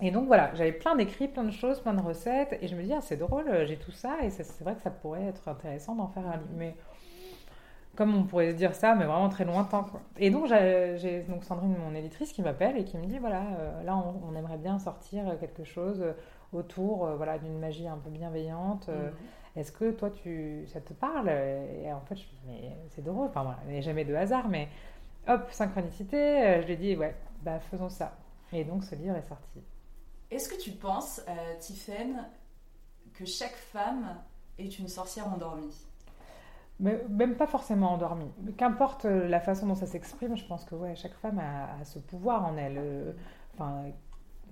[0.00, 2.84] Et donc voilà, j'avais plein d'écrits, plein de choses, plein de recettes, et je me
[2.84, 5.96] dis, ah, c'est drôle, j'ai tout ça, et c'est vrai que ça pourrait être intéressant
[5.96, 6.48] d'en faire un livre.
[6.56, 6.76] Mais
[7.98, 9.82] comme on pourrait se dire ça, mais vraiment très lointain.
[9.82, 10.00] Quoi.
[10.18, 13.82] Et donc, j'ai donc Sandrine, mon éditrice, qui m'appelle et qui me dit, voilà, euh,
[13.82, 16.04] là, on, on aimerait bien sortir quelque chose
[16.52, 18.88] autour euh, voilà, d'une magie un peu bienveillante.
[18.88, 19.16] euh, Mhm.
[19.56, 21.28] Est-ce que toi, tu, ça te parle?
[21.28, 24.04] Et en fait, je me dis, mais c'est drôle, enfin voilà, il n'y a jamais
[24.04, 24.68] de hasard, mais
[25.26, 28.12] hop, synchronicité, euh, je lui ai dit, ouais, bah faisons ça.
[28.52, 29.60] Et donc, ce livre est sorti.
[30.30, 32.28] Est-ce que tu penses, euh, Tiffaine,
[33.14, 34.18] que chaque femme
[34.58, 35.74] est une sorcière endormie?
[36.80, 38.30] Même pas forcément endormie.
[38.42, 41.80] Mais Qu'importe euh, la façon dont ça s'exprime, je pense que ouais, chaque femme a,
[41.80, 42.78] a ce pouvoir en elle.
[42.78, 43.12] euh,
[43.54, 43.86] Enfin,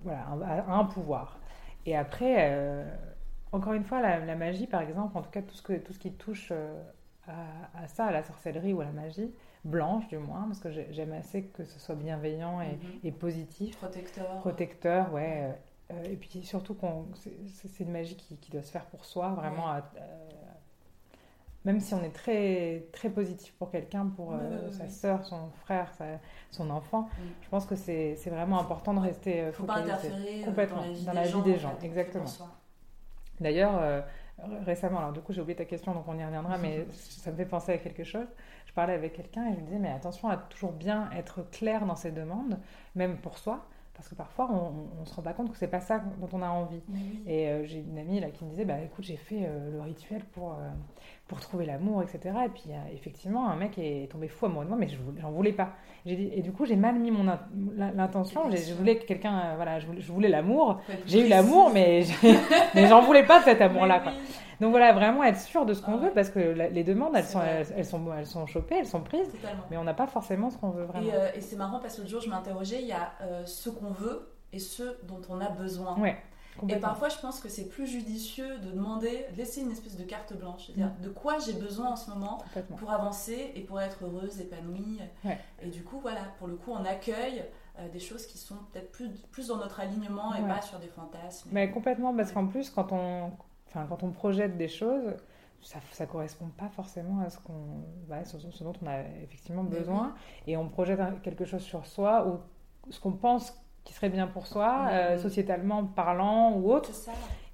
[0.02, 1.38] voilà, a, a un pouvoir.
[1.86, 2.84] Et après, euh,
[3.52, 5.92] encore une fois, la, la magie, par exemple, en tout cas tout ce, que, tout
[5.92, 6.82] ce qui touche euh,
[7.28, 9.32] à, à ça, à la sorcellerie ou à la magie,
[9.64, 13.00] blanche du moins, parce que j'ai- j'aime assez que ce soit bienveillant et, Mhm.
[13.04, 13.76] et positif.
[13.78, 15.54] Protecteur protecteur, ouais.
[16.04, 16.76] et puis surtout,
[17.14, 19.68] c'est, une magie qui, qui doit se faire pour soi, vraiment.
[19.68, 19.88] à-
[21.66, 25.92] même si on est très, très positif pour quelqu'un, pour euh, sa sœur, son frère,
[25.98, 26.18] sa-
[26.50, 27.22] son enfant, Mm.
[27.42, 30.08] je pense que c'est, vraiment important de rester euh, Faut pas focalisé.
[30.08, 31.74] interférer euh, Complètement, dans la vie dans des la vie gens.
[31.74, 32.24] des fait exactement.
[33.40, 34.00] D'ailleurs, euh,
[34.64, 37.36] récemment, alors du coup j'ai oublié ta question, donc on y reviendra, mais ça me
[37.36, 38.26] fait penser à quelque chose.
[38.66, 41.86] Je parlais avec quelqu'un et je lui disais, mais attention à toujours bien être clair
[41.86, 42.58] dans ses demandes,
[42.94, 43.66] même pour soi,
[43.96, 46.42] parce que parfois on, ne se rend pas compte que c'est pas ça dont on
[46.42, 46.82] a envie.
[46.92, 47.22] Oui.
[47.26, 49.80] Et euh, j'ai une amie là qui me disait, bah écoute, j'ai fait euh, le
[49.80, 50.68] rituel pour, euh,
[51.26, 52.34] pour trouver l'amour, etc.
[52.44, 55.52] Et puis effectivement, un mec est tombé fou amoureux de moi, mais je j'en voulais
[55.52, 55.70] pas.
[56.04, 57.40] J'ai dit, et du coup, j'ai mal mis mon in-
[57.94, 58.42] l'intention.
[58.50, 60.80] Je voulais que quelqu'un, voilà, je voulais, l'amour.
[61.06, 62.02] J'ai eu l'amour, mais
[62.88, 64.02] j'en voulais pas de cet amour-là.
[64.06, 64.12] Oui,
[64.60, 67.12] Donc voilà, vraiment être sûr de ce qu'on Ah veut, parce que la- les demandes,
[67.14, 69.62] elles sont, elles, elles sont, elles sont chopées, elles sont prises, totalement.
[69.70, 71.06] mais on n'a pas forcément ce qu'on veut vraiment.
[71.06, 73.44] Et, euh, et c'est marrant parce que l'autre jour, je m'interrogeais, il y a euh,
[73.44, 75.98] ce qu'on veut et ce dont on a besoin.
[75.98, 76.16] Ouais,
[76.68, 80.04] Et parfois, je pense que c'est plus judicieux de demander, de laisser une espèce de
[80.04, 81.04] carte blanche, c'est-à-dire Mm.
[81.04, 82.38] de quoi j'ai besoin en ce moment
[82.78, 85.00] pour avancer et pour être heureuse, épanouie.
[85.24, 85.38] Ouais.
[85.60, 87.44] Et du coup, voilà, pour le coup, on accueille
[87.78, 90.48] euh, des choses qui sont peut-être plus, plus dans notre alignement et Ouais.
[90.48, 91.50] pas sur des fantasmes.
[91.52, 93.32] Mais complètement, parce qu'en plus, quand on,
[93.76, 95.14] enfin, quand on projette des choses,
[95.62, 97.52] ça ne correspond pas forcément à ce, qu'on,
[98.08, 100.14] bah, ce, ce dont on a effectivement besoin.
[100.46, 102.38] Et on projette quelque chose sur soi ou
[102.90, 103.52] ce qu'on pense
[103.84, 106.90] qui serait bien pour soi, euh, sociétalement parlant ou autre.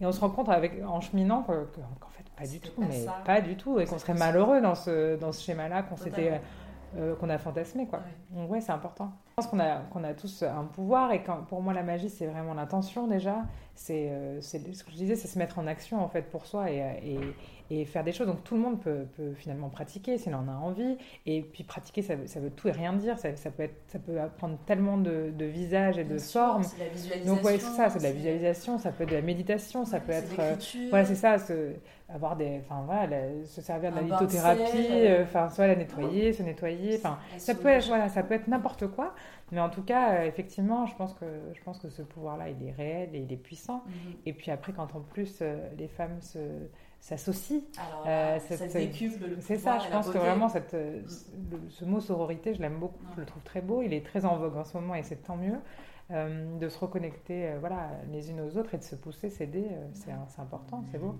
[0.01, 2.81] Et on se rend compte avec, en cheminant que- que- qu'en fait, pas du tout,
[2.81, 3.15] pas mais ça.
[3.25, 6.41] pas du tout, et qu'on serait malheureux dans ce, dans ce schéma-là qu'on s'était,
[6.97, 8.01] euh, qu'on a fantasmé, quoi.
[8.31, 9.13] Donc ouais, c'est important.
[9.33, 12.11] Je pense qu'on a, qu'on a tous un pouvoir, et quand, pour moi, la magie,
[12.11, 13.37] c'est vraiment l'intention déjà.
[13.75, 16.71] C'est, euh, ce que je disais, c'est se mettre en action en fait pour soi
[16.71, 17.19] et, et,
[17.81, 18.27] et faire des choses.
[18.27, 20.99] Donc tout le monde peut, peut finalement pratiquer s'il en a envie.
[21.25, 23.19] Et puis pratiquer, ça veut, ça veut tout et rien dire.
[23.19, 26.65] Ça, ça peut, être, ça peut prendre tellement de, de visages et de formes.
[26.65, 27.35] C'est de la visualisation.
[27.35, 29.97] Donc ouais, c'est ça, c'est de la visualisation, ça peut être de la méditation, ça
[29.97, 30.39] Ouais, peut être...
[30.39, 30.55] euh,
[30.91, 31.73] voilà, c'est ça, se,
[32.13, 36.35] avoir des, enfin voilà, la- se servir de la lithothérapie, euh, enfin soit la nettoyer,
[36.35, 39.15] se nettoyer, enfin ça peut être voilà, ça peut être n'importe quoi,
[39.53, 42.67] mais en tout cas, euh, effectivement, je pense que je pense que ce pouvoir-là, il
[42.67, 43.85] est réel et il est puissant.
[43.87, 43.93] Mhm.
[44.27, 46.39] Et puis après, quand en plus euh, les femmes se
[47.01, 47.61] s'associent,
[48.07, 51.01] euh, ça décuple le c'est ça, je pense que vraiment cette, euh,
[51.51, 54.25] le- ce mot sororité, je l'aime beaucoup, je le trouve très beau, il est très
[54.25, 55.59] en vogue en ce moment et c'est tant mieux.
[56.11, 59.65] euh, de se reconnecter euh, voilà, les unes aux autres et de se pousser, s'aider,
[59.95, 61.17] c'est important, c'est beau.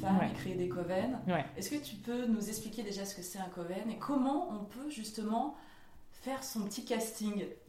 [0.00, 0.28] Femmes Ouais.
[0.30, 1.18] et créer des coven.
[1.26, 1.44] Ouais.
[1.56, 4.64] Est-ce que tu peux nous expliquer déjà ce que c'est un coven et comment on
[4.64, 5.54] peut justement
[6.12, 7.44] faire son petit casting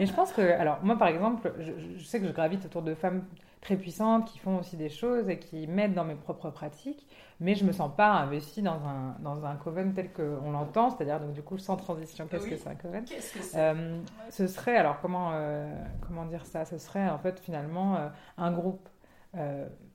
[0.00, 2.82] Et je pense que, alors moi par exemple, je, je sais que je gravite autour
[2.82, 3.24] de femmes
[3.60, 7.06] très puissantes qui font aussi des choses et qui m'aident dans mes propres pratiques,
[7.40, 11.18] mais je me sens pas investie dans un, dans un coven tel qu'on l'entend, c'est-à-dire
[11.20, 12.50] donc du coup sans transition, qu'est-ce Oui.
[12.50, 13.04] que c'est un coven?
[13.04, 13.58] Qu'est-ce que c'est?
[13.58, 13.98] Euh,
[14.30, 15.72] ce serait, alors comment, euh,
[16.06, 16.64] comment dire ça?
[16.66, 18.86] Ce serait en fait finalement euh, un groupe.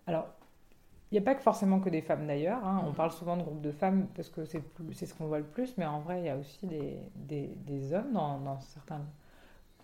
[0.08, 0.28] alors,
[1.12, 2.64] il n'y a pas que forcément que des femmes d'ailleurs.
[2.66, 2.82] hein.
[2.86, 2.96] On Mhm.
[2.96, 5.46] parle souvent de groupes de femmes parce que c'est plus- c'est ce qu'on voit le
[5.46, 9.02] plus, mais en vrai, il y a aussi des, des, des hommes dans, dans certains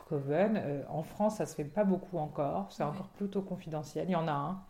[0.09, 0.57] coven.
[0.57, 2.71] Euh, en France, ça se fait pas beaucoup encore.
[2.71, 2.89] C'est Ouais.
[2.89, 4.05] encore plutôt confidentiel.
[4.07, 4.61] Il y en a un.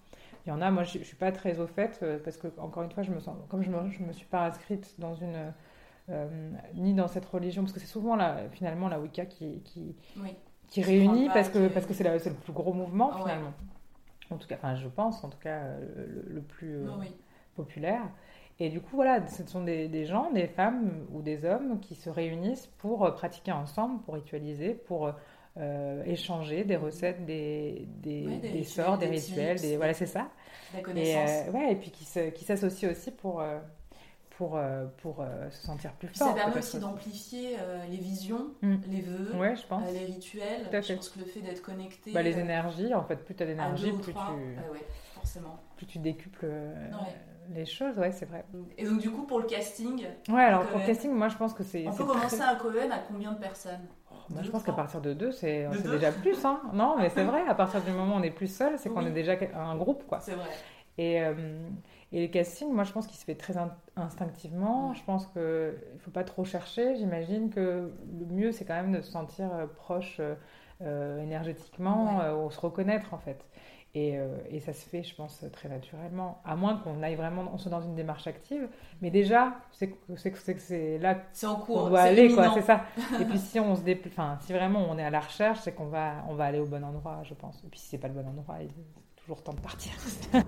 [0.45, 2.47] Il y en a, moi je ne suis pas très au fait euh, parce que,
[2.59, 5.15] encore une fois, je me sens, comme je me, je me suis pas inscrite dans
[5.15, 5.51] une
[6.75, 10.35] ni dans cette religion, parce que c'est souvent la, finalement la Wicca qui, qui, Oui.
[10.67, 13.09] qui Je réunit, parce que que- parce que c'est la- c'est le plus gros mouvement
[13.11, 13.31] Ah ouais.
[14.31, 16.93] En tout cas, enfin, je pense, en tout cas, euh, le, le plus euh, Oui,
[16.99, 17.15] oui.
[17.55, 18.01] populaire.
[18.59, 21.95] Et du coup, voilà, ce sont des, des gens, des femmes ou des hommes qui
[21.95, 25.11] se réunissent pour euh, pratiquer ensemble, pour ritualiser, pour
[25.57, 29.61] euh, échanger des recettes, des, des, Ouais, des des rituels, sorts, des rituels, tips.
[29.61, 30.29] des, voilà, c'est ça.
[30.73, 31.45] La Et, connaissance.
[31.47, 32.05] euh, ouais, et puis qui
[32.45, 33.43] s'associent aussi pour,
[34.37, 36.29] pour, euh, pour euh, se sentir plus fort.
[36.29, 38.75] ça permet aussi d'amplifier euh, les visions, Mm.
[38.87, 39.83] les vœux, Ouais, je pense.
[39.87, 40.69] euh, les rituels.
[40.71, 43.43] À Je pense que le fait d'être connecté Bah, les énergies, en fait, plus tu
[43.43, 45.59] as à d'énergie, plus tu, ouais, ouais, forcément.
[45.77, 47.15] plus tu décuples Ouais.
[47.53, 48.43] les choses, ouais, c'est vrai.
[48.77, 51.53] Et donc du coup pour le casting, Ouais, alors pour le casting, moi je pense
[51.53, 51.87] que c'est.
[51.87, 53.87] on peut commencer très- un Cohen à combien de personnes?
[54.29, 56.59] Moi, je pense qu'à partir de deux, c'est De déjà plus, hein.
[56.73, 59.03] Non, mais c'est vrai, à partir du moment où on est plus seul, c'est qu'on
[59.03, 59.09] Oui.
[59.09, 60.19] est déjà un groupe, quoi.
[60.19, 60.49] C'est vrai.
[60.97, 61.21] Et,
[62.15, 64.93] et le casting, moi, je pense qu'il se fait très in- instinctivement.
[64.93, 66.95] Je pense qu'il ne faut pas trop chercher.
[66.95, 70.35] J'imagine que le mieux, c'est quand même de se sentir euh, proche euh,
[70.81, 72.23] euh, énergétiquement, Ouais.
[72.25, 73.45] euh, ou se reconnaître, en fait.
[73.95, 76.41] Et, euh, et ça se fait, je pense, très naturellement.
[76.45, 78.67] À moins qu'on aille vraiment, on soit dans une démarche active.
[79.01, 81.15] Mais déjà, c'est que c'est là
[81.65, 82.85] qu'on doit aller, quoi, c'est ça.
[83.21, 85.87] Et puis si on se enfin, si vraiment on est à la recherche, c'est qu'on
[85.87, 87.61] va, on va aller au bon endroit, je pense.
[87.65, 88.73] Et puis si c'est pas le bon endroit, il est
[89.17, 89.91] toujours temps de partir.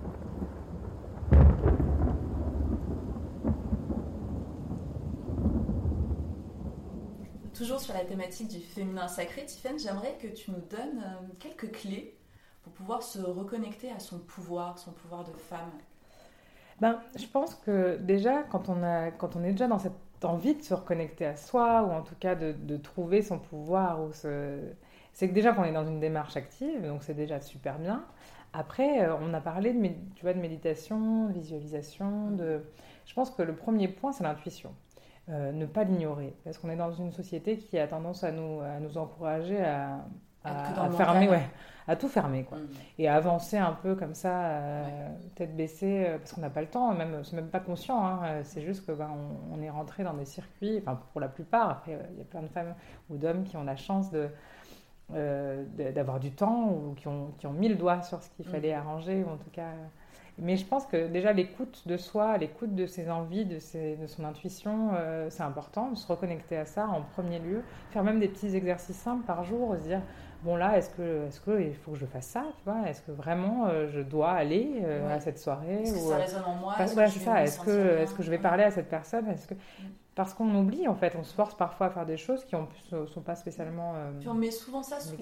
[7.57, 11.71] Toujours sur la thématique du féminin sacré, Tiffany, j'aimerais que tu nous donnes euh, quelques
[11.71, 12.15] clés
[12.61, 15.71] pour pouvoir se reconnecter à son pouvoir, son pouvoir de femme.
[16.79, 19.93] Ben, je pense que déjà, quand on, a, quand on est déjà dans cette
[20.23, 24.11] envie de se reconnecter à soi, ou en tout cas de, trouver son pouvoir, ou
[24.13, 28.05] c'est que déjà qu'on est dans une démarche active, donc c'est déjà super bien.
[28.53, 32.29] Après, euh, on a parlé de méditation, de visualisation.
[32.29, 32.61] De...
[33.07, 34.75] Je pense que le premier point, c'est l'intuition.
[35.29, 36.33] Euh, ne pas l'ignorer.
[36.43, 40.05] Parce qu'on est dans une société qui a tendance à nous, à nous encourager à,
[40.43, 41.43] À fermer, ouais,
[41.87, 42.45] à tout fermer.
[42.45, 42.67] Quoi Mm.
[42.99, 46.61] et à avancer un peu comme ça, euh, tête baissée, euh, parce qu'on n'a pas
[46.61, 49.09] le temps, même, c'est même pas conscient, hein, c'est juste que ben,
[49.51, 52.25] on, on est rentré dans des circuits, enfin pour la plupart, après il y a
[52.25, 52.73] plein de femmes
[53.09, 54.29] ou d'hommes qui ont la chance de,
[55.13, 58.45] euh, d'avoir du temps ou qui ont, qui ont mis le doigt sur ce qu'il
[58.45, 58.51] Mhm.
[58.51, 59.71] fallait arranger, ou en tout cas.
[60.39, 64.07] Mais je pense que déjà l'écoute de soi, l'écoute de ses envies, de, ses- de
[64.07, 67.61] son intuition, euh, c'est important, de se reconnecter à ça en premier lieu,
[67.91, 70.01] faire même des petits exercices simples par jour, se dire
[70.43, 72.87] bon là, est-ce que, est-ce que il faut que je fasse ça, tu vois?
[72.87, 75.13] Est-ce que vraiment euh, je dois aller euh, Ouais.
[75.13, 76.73] à cette soirée Est-ce que ça résonne en moi?
[76.79, 79.27] Est-ce que voilà, Est-ce que, est-ce que je vais parler à cette personne?
[79.29, 79.55] Est-ce que
[80.13, 83.05] parce qu'on oublie en fait, on se force parfois à faire des choses qui ne
[83.05, 85.15] sont pas spécialement Puis on met souvent ça sous.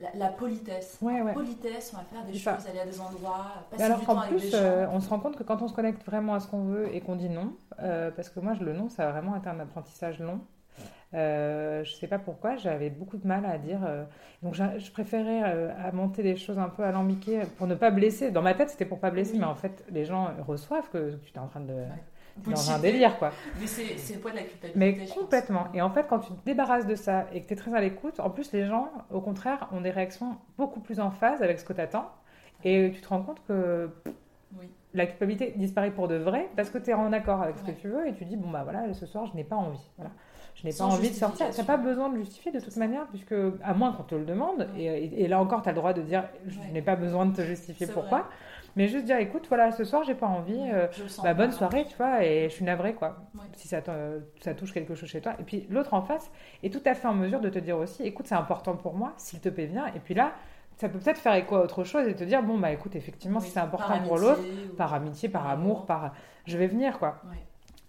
[0.00, 0.98] La, la politesse.
[1.00, 1.32] Ouais, ouais.
[1.32, 2.70] Politesse, on va faire des choses, ça.
[2.70, 4.58] aller à des endroits, passer alors du avec des plus, gens.
[4.60, 6.94] euh, on se rend compte que quand on se connecte vraiment à ce qu'on veut
[6.94, 9.48] et qu'on dit non, euh, parce que moi, je- le non, ça a vraiment été
[9.48, 10.40] un apprentissage long.
[11.14, 13.78] Euh, je sais pas pourquoi, j'avais beaucoup de mal à dire.
[13.86, 14.04] euh,
[14.42, 18.32] donc, je préférais à monter des choses un peu alambiquées pour ne pas blesser.
[18.32, 19.38] Dans ma tête, c'était pour pas blesser, Oui.
[19.38, 21.72] mais en fait, les gens reçoivent que tu es en train de.
[22.36, 23.30] Dans un délire, quoi.
[23.60, 24.78] Mais c'est poids de la culpabilité.
[24.78, 25.66] Mais complètement.
[25.74, 27.80] Et en fait, quand tu te débarrasses de ça et que tu es très à
[27.80, 31.58] l'écoute, en plus, les gens, au contraire, ont des réactions beaucoup plus en phase avec
[31.60, 32.10] ce que tu attends.
[32.64, 33.90] Et tu te rends compte que
[34.58, 34.68] Oui.
[34.94, 37.72] la culpabilité disparaît pour de vrai parce que tu es en accord avec ce Ouais.
[37.72, 39.90] que tu veux et tu dis, bon, bah voilà, ce soir, je n'ai pas envie.
[39.98, 40.10] Voilà.
[40.54, 41.50] Je n'ai pas envie de sortir.
[41.50, 44.24] Tu n'as pas besoin de justifier de toute manière, puisque, à moins qu'on te le
[44.24, 46.66] demande, et, et- et là encore, tu as le droit de dire, je Ouais.
[46.72, 48.18] n'ai pas besoin de te justifier pourquoi.
[48.20, 48.28] vrai.
[48.76, 50.58] Mais juste dire, écoute, voilà, ce soir, j'ai pas envie.
[50.72, 50.86] euh,
[51.22, 53.16] bah, bonne soirée, tu vois, et je suis navrée, quoi.
[53.34, 53.42] Ouais.
[53.54, 53.80] Si ça,
[54.40, 55.34] ça touche quelque chose chez toi.
[55.38, 56.30] Et puis l'autre en face
[56.62, 59.12] est tout à fait en mesure de te dire aussi, écoute, c'est important pour moi,
[59.16, 59.86] s'il te plaît, viens.
[59.94, 60.32] Et puis là,
[60.76, 63.38] ça peut peut-être faire écho à autre chose et te dire, bon, bah écoute, effectivement,
[63.38, 65.86] Oui, si c'est important pour l'autre, ou- par amitié, par par amour, amour.
[65.86, 66.14] par.
[66.46, 67.20] Je vais venir, quoi.
[67.30, 67.36] Ouais.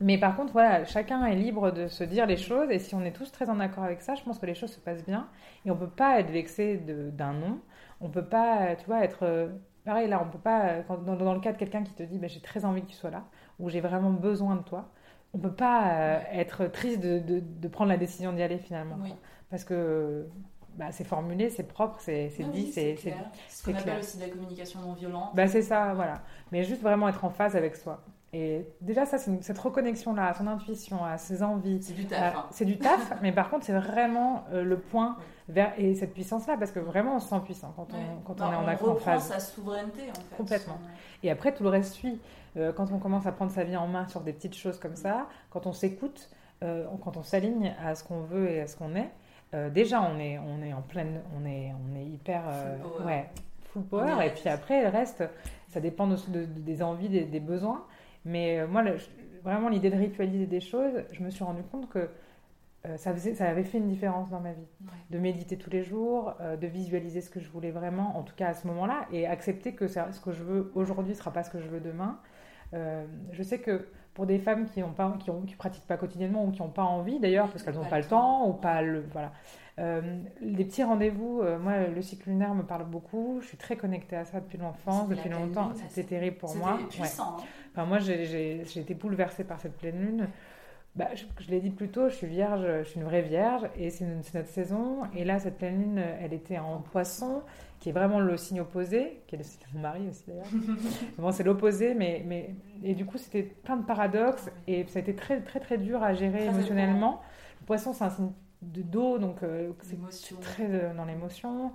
[0.01, 2.69] Mais par contre, voilà, chacun est libre de se dire les choses.
[2.69, 4.71] Et si on est tous très en accord avec ça, je pense que les choses
[4.73, 5.27] se passent bien.
[5.65, 7.59] Et on peut pas être vexé d'un non.
[8.01, 9.49] On peut pas, tu vois, être.
[9.85, 10.61] Pareil, là, on peut pas.
[10.69, 12.81] euh, quand- dans, dans le cas de quelqu'un qui te dit, bah, j'ai très envie
[12.81, 13.23] que tu sois là,
[13.59, 14.89] ou j'ai vraiment besoin de toi,
[15.33, 18.97] on peut pas euh, être triste de, de- de prendre la décision d'y aller finalement.
[19.03, 19.13] Oui.
[19.49, 20.27] Parce que
[20.75, 22.95] bah, c'est formulé, c'est propre, c'est Ah dit, oui, c'est.
[22.95, 23.15] clair.
[23.47, 25.35] c'est- Ce qu'on appelle aussi de la communication non violente.
[25.35, 26.15] Bah, c'est ça, voilà.
[26.51, 28.01] Mais juste vraiment être en phase avec soi.
[28.37, 31.81] Et déjà, ça, c'est une- cette reconnexion-là à son intuition, à ses envies.
[31.81, 32.35] C'est du taf.
[32.35, 32.45] hein.
[32.51, 35.15] C'est du taf, mais par contre, c'est vraiment euh, le point
[35.47, 35.71] vers.
[35.77, 38.03] Et cette puissance-là, parce que vraiment, on se sent puissant quand on, Ouais.
[38.25, 39.27] quand Bah, on est en, accord, en phase.
[39.29, 40.35] sa souveraineté en fait.
[40.35, 40.77] Complètement.
[41.23, 42.19] Et après, tout le reste suit.
[42.57, 44.95] Euh, quand on commence à prendre sa vie en main sur des petites choses comme
[44.97, 46.29] ça, quand on s'écoute,
[46.63, 49.09] euh, quand on s'aligne à ce qu'on veut et à ce qu'on est,
[49.71, 51.21] déjà, on est, on est en pleine.
[51.41, 52.41] On est, on est hyper.
[52.43, 53.05] Full power.
[53.05, 53.29] ouais,
[53.71, 54.25] full power.
[54.25, 55.23] Et puis après, le reste,
[55.69, 57.85] ça dépend de- de- des envies, des, des besoins.
[58.25, 58.97] Mais euh, moi, le-
[59.43, 62.09] vraiment l'idée de ritualiser des choses, je me suis rendu compte que
[62.87, 64.67] euh, ça, faisait, ça avait fait une différence dans ma vie.
[64.81, 64.87] Ouais.
[65.11, 68.35] De méditer tous les jours, euh, de visualiser ce que je voulais vraiment, en tout
[68.35, 71.31] cas à ce moment-là, et accepter que ça- ce que je veux aujourd'hui ne sera
[71.31, 72.19] pas ce que je veux demain.
[72.73, 76.45] Euh, je sais que pour des femmes qui pas, qui ont, qui pratiquent pas quotidiennement
[76.45, 79.03] ou qui n'ont pas envie d'ailleurs, parce qu'elles n'ont pas le temps ou pas le,
[79.11, 79.31] voilà.
[80.41, 83.39] Les petits rendez-vous, moi le cycle lunaire me parle beaucoup.
[83.41, 85.69] Je suis très connectée à ça depuis l'enfance, depuis longtemps.
[85.89, 86.75] C'était terrible pour moi.
[86.75, 86.87] Ouais.
[86.89, 87.37] puissant.
[87.39, 87.43] hein.
[87.75, 90.29] Enfin, moi, j'ai- été bouleversée par cette pleine lune.
[90.95, 93.63] Bah, je, je l'ai dit plus tôt, je suis vierge, je suis une vraie vierge,
[93.77, 94.99] et c'est notre saison.
[95.13, 97.41] Et là, cette pleine lune, elle était en poisson,
[97.81, 100.45] qui est vraiment le signe opposé, qui est le signe de mon mari aussi d'ailleurs.
[101.17, 102.55] bon, c'est l'opposé, mais, mais.
[102.81, 106.01] Et du coup, c'était plein de paradoxes, et ça a été très, très, très dur
[106.01, 107.21] à gérer Très émotionnellement.
[107.59, 111.73] Le poisson, c'est un signe de dos, donc euh, c'est très euh, dans l'émotion.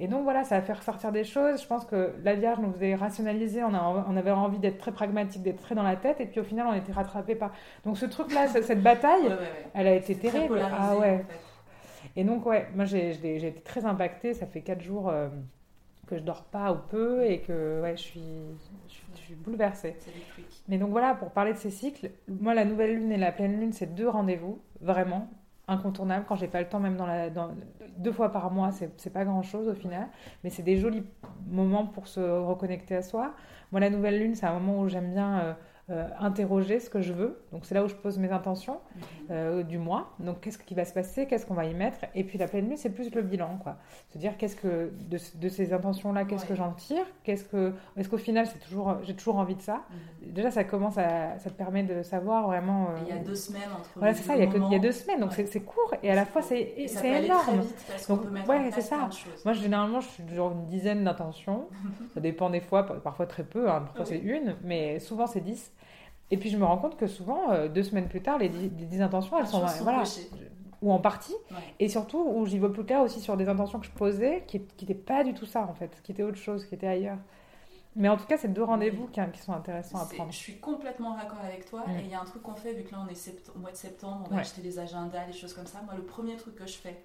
[0.00, 1.62] Et donc voilà, ça va faire ressortir des choses.
[1.62, 4.92] Je pense que la Vierge nous faisait rationaliser, on, a, on avait envie d'être très
[4.92, 7.52] pragmatique, d'être très dans la tête, et puis au final on était rattrapé par...
[7.84, 9.66] Donc ce truc-là, ce- cette bataille, Ouais, ouais, ouais.
[9.74, 10.60] elle a été terrible.
[10.64, 11.14] Ah ouais.
[11.14, 12.10] en fait.
[12.16, 15.28] Et donc ouais, moi j'ai été très impactée, ça fait 4 jours euh,
[16.08, 18.20] que je dors pas ou peu, et que ouais, je suis,
[18.88, 19.94] je suis, je suis bouleversée.
[20.68, 23.60] Mais donc voilà, pour parler de ces cycles, moi la nouvelle lune et la pleine
[23.60, 25.28] lune, c'est deux rendez-vous, vraiment
[25.72, 26.24] incontournables.
[26.28, 27.28] Quand j'ai pas le temps, même dans la,
[27.98, 30.08] deux fois par mois, c'est pas grand chose au final,
[30.44, 31.04] mais c'est des jolis
[31.46, 33.34] moments pour se reconnecter à soi.
[33.70, 35.56] Moi, la nouvelle lune, c'est un moment où j'aime bien
[35.90, 37.42] euh, interroger ce que je veux.
[37.50, 38.78] Donc c'est là où je pose mes intentions
[39.30, 40.10] euh, du mois.
[40.20, 41.98] Donc qu'est-ce qui va se passer, qu'est-ce qu'on va y mettre.
[42.14, 43.76] Et puis la pleine lune, c'est plus le bilan, quoi.
[44.10, 46.48] Se dire qu'est-ce que de, de ces intentions-là, qu'est-ce Ouais.
[46.50, 49.82] que j'en tire, qu'est-ce que, est-ce qu'au final, c'est toujours, j'ai toujours envie de ça.
[50.22, 50.32] Mhm.
[50.32, 52.86] Déjà, ça commence à, ça te permet de savoir vraiment.
[52.90, 54.36] euh, Il y a deux semaines entre Voilà, c'est ça.
[54.36, 55.36] Il y a, que- il y a deux semaines, donc Ouais.
[55.36, 57.60] c'est c'est court et à la fois c'est Et ça c'est peut aller très énorme.
[57.66, 59.08] vite parce qu'on Donc, peut mettre ouais, en c'est ça.
[59.44, 61.66] Moi, généralement, je suis genre une dizaine d'intentions.
[62.14, 65.40] Ça dépend des fois, par- parfois très peu, hein, parfois c'est une, mais souvent c'est
[65.40, 65.72] dix.
[66.32, 69.00] Et puis je me rends compte que souvent, euh, deux semaines plus tard, les les
[69.02, 70.02] intentions, elles Les sont, voilà,
[70.80, 71.34] ou en partie.
[71.50, 71.56] Ouais.
[71.78, 74.58] Et surtout, où j'y vois plus clair aussi sur des intentions que je posais, qui
[74.80, 77.18] n'étaient pas du tout ça en fait, qui étaient autre chose, qui étaient ailleurs.
[77.94, 80.32] Mais en tout cas, c'est deux rendez-vous qui, qui sont intéressants à prendre.
[80.32, 81.84] Je suis complètement raccord avec toi.
[81.86, 81.90] Mm.
[81.98, 83.58] Et il y a un truc qu'on fait, vu que là on est sept- au
[83.58, 84.40] mois de septembre, on va Ouais.
[84.40, 85.82] acheter des agendas, des choses comme ça.
[85.84, 87.04] Moi, le premier truc que je fais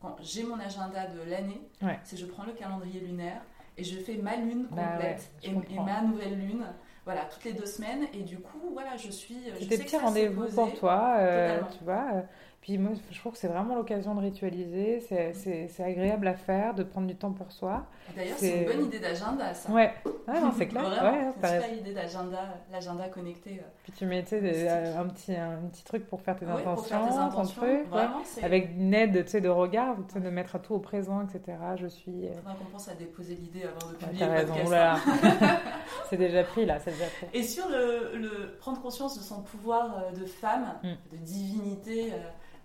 [0.00, 1.98] quand j'ai mon agenda de l'année, Ouais.
[2.04, 3.42] c'est je prends le calendrier lunaire
[3.76, 6.64] et je fais ma lune Bah complète ouais, et, ma nouvelle lune.
[7.08, 8.06] Voilà, toutes les deux semaines.
[8.12, 9.38] Et du coup, voilà, je suis.
[9.54, 12.24] C'est sais des petits rendez-vous pour toi, euh, tu vois.
[12.68, 15.00] Puis moi, je trouve que c'est vraiment l'occasion de ritualiser.
[15.00, 17.86] C'est- C'est c'est agréable à faire, de prendre du temps pour soi.
[18.14, 19.72] D'ailleurs, C'est- une bonne idée d'agenda, ça.
[19.72, 20.82] Ouais, ouais non, c'est clair.
[20.82, 22.40] Vraiment, Ouais, c'est une idée d'agenda,
[22.70, 23.60] l'agenda connecté.
[23.62, 23.68] euh.
[23.84, 26.98] Puis tu mets euh, un, petit, un, petit truc pour faire tes Ouais, pour faire
[27.02, 27.62] intentions, tes ton intentions.
[27.62, 27.70] truc.
[27.70, 27.84] ouais.
[27.88, 28.44] Vraiment, c'est.
[28.44, 29.12] Avec une aide
[29.42, 31.56] de regard, de mettre tout au présent, etc.
[31.76, 32.26] Je suis.
[32.28, 34.72] euh, Faudra qu'on pense à déposer l'idée avant de ouais, publier T'as le podcast.
[35.42, 35.58] hein.
[36.10, 37.26] c'est déjà pris là, c'est déjà pris.
[37.32, 40.88] Et sur le, le prendre conscience de son pouvoir euh, de femme, Mm.
[41.12, 42.16] de divinité euh,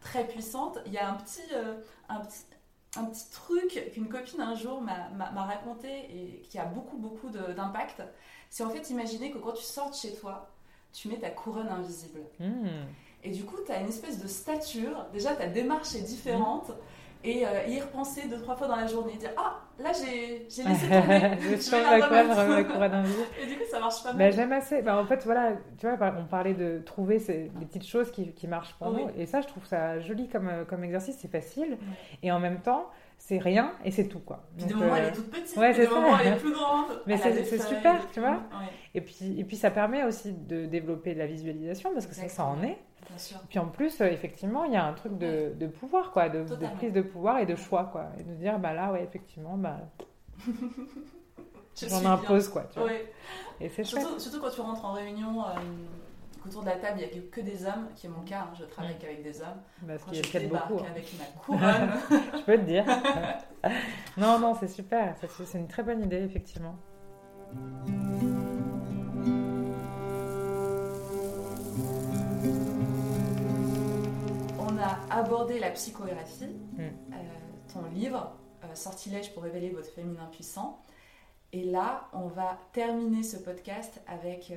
[0.04, 1.76] très puissante, il y a un petit, euh,
[2.10, 2.43] un petit,
[2.95, 5.10] un petit truc qu'une copine un jour m'a-
[5.45, 8.04] raconté et qui a beaucoup, beaucoup d'impact.
[8.49, 10.49] C'est en fait imaginer que quand tu sors de chez toi,
[10.91, 12.22] tu mets ta couronne invisible.
[12.39, 12.68] Hmm.
[13.24, 15.08] Et du coup, tu as une espèce de stature.
[15.12, 16.72] Déjà, ta démarche est différente.
[17.26, 19.13] Et euh, y repenser deux, trois fois dans la journée.
[19.17, 21.38] Dire Ah, là, j'ai laissé tomber.
[21.39, 22.49] je suis la remettre.
[22.49, 23.24] la couronne invisible.
[23.41, 24.34] Et du coup, ça marche pas Bah, mal.
[24.34, 24.82] j'aime assez.
[24.82, 28.34] Bah, en fait, voilà, tu vois, on parlait de trouver ces, des petites choses qui,
[28.34, 29.07] qui marchent pour nous.
[29.17, 31.78] Et ça, je trouve ça joli comme, euh, comme exercice, c'est facile.
[32.24, 34.43] Et en même temps, c'est rien et c'est tout, quoi.
[34.57, 35.89] Donc, des moments, euh, elle est toute petite, ouais, ça.
[35.89, 36.88] moments, elle est plus grande.
[37.07, 38.32] Mais c'est- super, tu vois.
[38.32, 42.13] Ouais, et, puis, et puis, ça permet aussi de développer de la visualisation, parce que
[42.15, 42.78] ça, ça en est.
[43.08, 43.38] bien sûr.
[43.49, 46.43] Puis en plus, euh, effectivement, il y a un truc de, de pouvoir, quoi, de,
[46.78, 48.08] prise de pouvoir et de choix, quoi.
[48.20, 49.78] Et de dire, bah là, ouais, effectivement, bah,
[51.82, 52.64] j'en impose, quoi.
[52.72, 52.88] Tu vois.
[52.88, 53.12] Ouais.
[53.62, 54.04] Et c'est chouette.
[54.04, 55.54] Surtout, surtout quand tu rentres en réunion, euh,
[56.45, 58.54] autour de la table, il n'y a que des hommes, qui est mon cas, hein,
[58.60, 59.62] je travaille qu'avec des hommes.
[59.88, 60.84] Parce Quand qu'il y a je débarque beaucoup.
[60.84, 60.88] hein.
[60.91, 61.89] avec ma couronne,
[62.38, 62.86] Je peux te dire.
[64.18, 65.16] non, non, c'est super.
[65.45, 66.76] C'est une très bonne idée, effectivement.
[74.84, 76.80] A abordé la psychographie, Mm.
[76.82, 77.16] euh,
[77.74, 80.80] ton livre, euh, Sortilège pour révéler votre féminin puissant.
[81.52, 84.56] Et là, on va terminer ce podcast avec euh,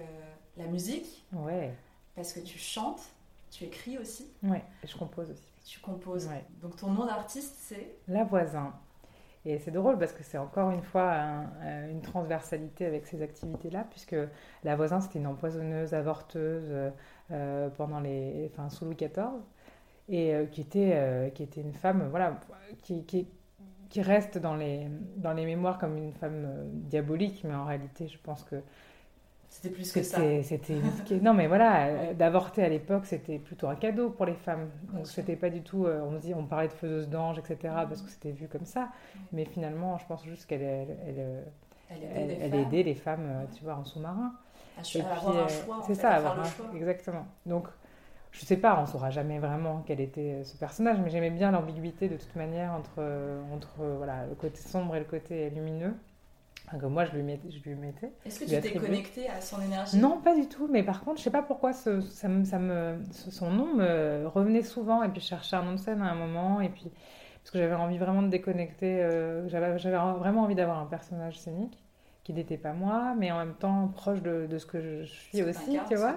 [0.57, 1.75] la musique, Ouais,
[2.15, 3.03] parce que tu chantes,
[3.51, 4.65] tu écris aussi, ouais.
[4.83, 5.53] Et je compose aussi.
[5.67, 6.27] tu composes.
[6.29, 6.45] Ouais.
[6.63, 7.97] Donc ton nom d'artiste, c'est?
[8.09, 8.73] La voisin.
[9.45, 13.23] Et c'est drôle parce que c'est encore une fois un- un- une transversalité avec ces
[13.23, 14.17] activités-là, puisque
[14.65, 16.91] la voisin, c'était une empoisonneuse, avorteuse
[17.31, 19.41] euh, pendant les, enfin, sous Louis XIV,
[20.09, 22.39] et euh, qui, était, euh, qui était une femme voilà,
[22.83, 23.27] qui, qui,
[23.89, 24.87] qui reste dans les,
[25.17, 28.57] dans les mémoires comme une femme euh, diabolique, mais en réalité, je pense que
[29.49, 30.21] C'était plus que ça.
[30.43, 30.77] C'était
[31.23, 34.69] non mais voilà, d'avorter à l'époque c'était plutôt un cadeau pour les femmes.
[34.93, 37.57] Donc c'était pas du tout, on dit, on parlait de faiseuse d'ange, etc.
[37.63, 38.91] Parce que c'était vu comme ça.
[39.33, 41.45] Mais finalement, je pense juste qu'elle elle,
[41.91, 44.35] elle, elle, aidait les femmes, tu vois, en sous-marin.
[44.77, 44.81] À,
[45.17, 45.83] avoir un choix.
[45.87, 46.67] C'est ça, avoir un choix.
[46.75, 47.27] Exactement.
[47.47, 47.67] Donc
[48.39, 51.51] je sais pas, on saura jamais vraiment quel était euh, ce personnage, mais j'aimais bien
[51.51, 55.49] l'ambiguïté de toute manière entre, euh, entre euh, voilà, le côté sombre et le côté
[55.49, 55.95] lumineux.
[56.79, 57.51] que moi, je lui mettais.
[57.51, 59.97] Je lui mettais Est-ce que tu t'es connecté à son énergie?
[59.97, 60.69] Non, pas du tout.
[60.71, 64.27] Mais par contre, je sais pas pourquoi ce, ça me, ça me, son nom me
[64.27, 65.03] revenait souvent.
[65.03, 66.61] Et puis, je cherchais un nom de scène à un moment.
[66.61, 66.93] Et puis,
[67.39, 69.01] parce que j'avais envie vraiment de déconnecter.
[69.47, 71.86] j'avais, j'avais vraiment envie d'avoir un personnage scénique
[72.27, 75.43] qui n'était pas moi, mais en même temps proche de, de ce que je suis
[75.45, 76.17] aussi, tu vois.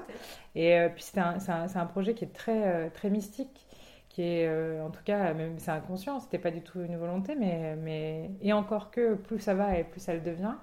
[0.55, 3.67] Et euh, puis c'est un, un, un, projet qui est très, euh, très mystique,
[4.09, 7.35] qui est, euh, en tout cas, même c'est inconscient, c'était pas du tout une volonté,
[7.35, 10.55] mais, mais et encore que plus ça va et plus ça le devient.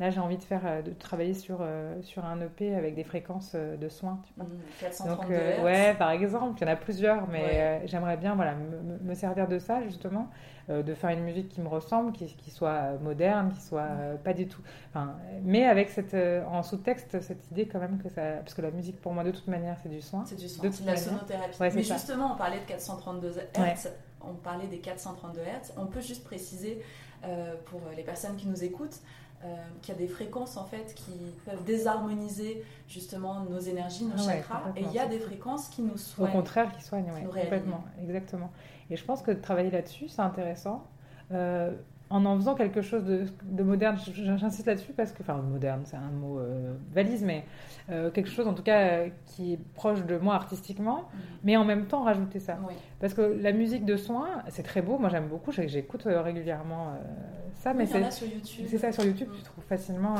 [0.00, 1.64] Là, j'ai envie de faire, de travailler sur,
[2.02, 4.20] sur un EP avec des fréquences de soins.
[4.26, 4.46] Tu vois.
[4.46, 8.54] Mmh, Donc, ouais, par exemple, il y en a plusieurs, mais j'aimerais bien, voilà,
[9.02, 10.28] me, servir de ça justement
[10.70, 14.16] euh, de faire une musique qui me ressemble, qui, qui soit moderne, qui soit euh,
[14.16, 14.62] pas du tout.
[14.88, 18.22] Enfin, mais avec cette, euh, en sous-texte cette idée quand même que ça.
[18.38, 20.24] Parce que la musique pour moi de toute manière c'est du soin.
[20.24, 21.58] C'est du soin, c'est de la sonothérapie.
[21.60, 23.90] mais justement, on parlait de 432 Hz,
[24.22, 25.72] on parlait des 432 Hz.
[25.76, 26.80] On peut juste préciser
[27.66, 29.00] pour les personnes qui nous écoutent.
[29.82, 31.12] Qu'il y a des fréquences en fait qui
[31.44, 35.98] peuvent désharmoniser justement nos énergies, nos chakras, et il y a des fréquences qui nous
[35.98, 36.30] soignent.
[36.30, 38.50] Au contraire, qui soignent, oui, complètement, exactement.
[38.90, 40.84] Et je pense que de travailler là-dessus, c'est intéressant.
[41.32, 41.72] Euh,
[42.14, 45.96] en en faisant quelque chose de, de moderne, j'insiste là-dessus parce que, enfin, moderne, c'est
[45.96, 47.44] un mot euh, valise, mais
[47.90, 51.18] euh, quelque chose en tout cas qui est proche de moi artistiquement, mm.
[51.42, 52.56] mais en même temps rajouter ça.
[53.00, 56.94] Parce que la musique de soins, c'est très beau, moi j'aime beaucoup, j'écoute régulièrement
[57.54, 58.66] ça, mais c'est sur YouTube.
[58.68, 60.14] C'est ça sur YouTube, tu trouves facilement.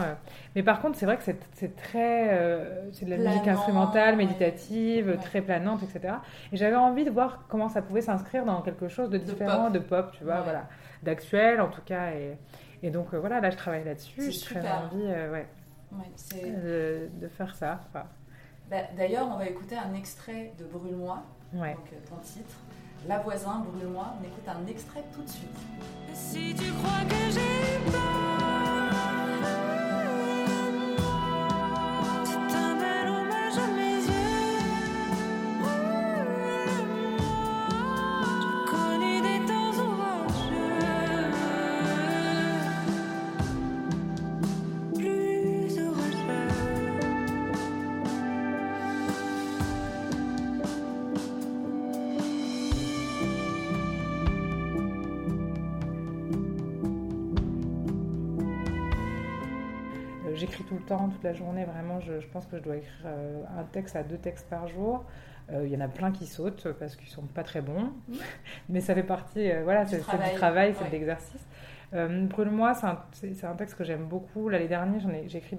[0.57, 5.43] mais par contre, c'est vrai que c'est très, c'est de la musique instrumentale, méditative, très
[5.43, 6.15] planante, etc.
[6.53, 9.79] Et j'avais envie de voir comment ça pouvait s'inscrire dans quelque chose de différent, de
[9.79, 10.67] pop, tu vois, voilà
[11.05, 12.13] d'actuel en tout cas.
[12.13, 12.37] Et,
[12.83, 14.31] et donc euh, voilà, là je travaille là-dessus.
[14.31, 15.47] J'ai très envie euh, ouais,
[16.43, 17.81] de, de, faire ça.
[17.93, 18.07] Bah,
[18.97, 21.75] D'ailleurs, on va écouter un extrait de Brûle-moi, ouais.
[21.75, 22.57] donc euh, ton titre.
[23.07, 24.15] La voisin, Brûle-moi.
[24.21, 25.59] On écoute un extrait tout de suite.
[26.15, 28.24] Si tu crois que j'ai peur.
[60.85, 61.65] Temps, toute la journée.
[61.65, 65.05] Vraiment, je, pense que je dois écrire euh, un texte à deux textes par jour.
[65.53, 68.15] Euh, il y en a plein qui sautent parce qu'ils sont pas très bons, mmh.
[68.69, 69.51] mais ça fait partie.
[69.51, 71.47] Euh, voilà, c'est du travail, c'est de l'exercice.
[71.93, 74.49] Brûle-moi, c'est un, texte que j'aime beaucoup.
[74.49, 75.59] L'année dernière, j'ai écrit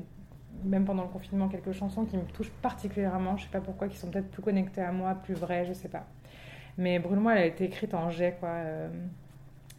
[0.65, 3.37] même pendant le confinement quelques chansons qui me touchent particulièrement.
[3.37, 5.87] Je sais pas pourquoi, qui sont peut-être plus connectées à moi, plus vraies, je sais
[5.87, 6.05] pas.
[6.77, 8.49] Mais Brûle-moi, elle a été écrite en jet, quoi.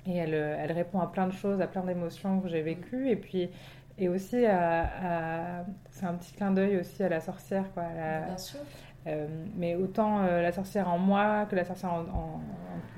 [0.07, 3.11] et elle, elle, répond à plein de choses, à plein d'émotions que j'ai vécues.
[3.11, 3.51] Et puis,
[3.99, 7.65] et aussi, à, c'est un petit clin d'œil aussi à la sorcière.
[7.73, 8.61] Quoi, Bien sûr.
[9.07, 12.41] Euh, mais autant euh, la sorcière en moi que la sorcière en,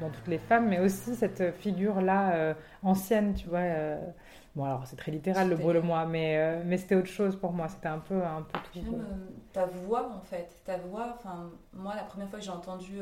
[0.01, 3.61] dans toutes les femmes, mais aussi cette figure-là euh, ancienne, tu vois.
[4.57, 7.69] bon, alors c'est très littéral le brûle-moi, mais, mais c'était autre chose pour moi.
[7.69, 8.99] C'était un peu, un peu tout.
[9.53, 10.49] ta voix, en fait.
[10.65, 13.01] Ta voix, enfin, moi, la première fois que j'ai entendu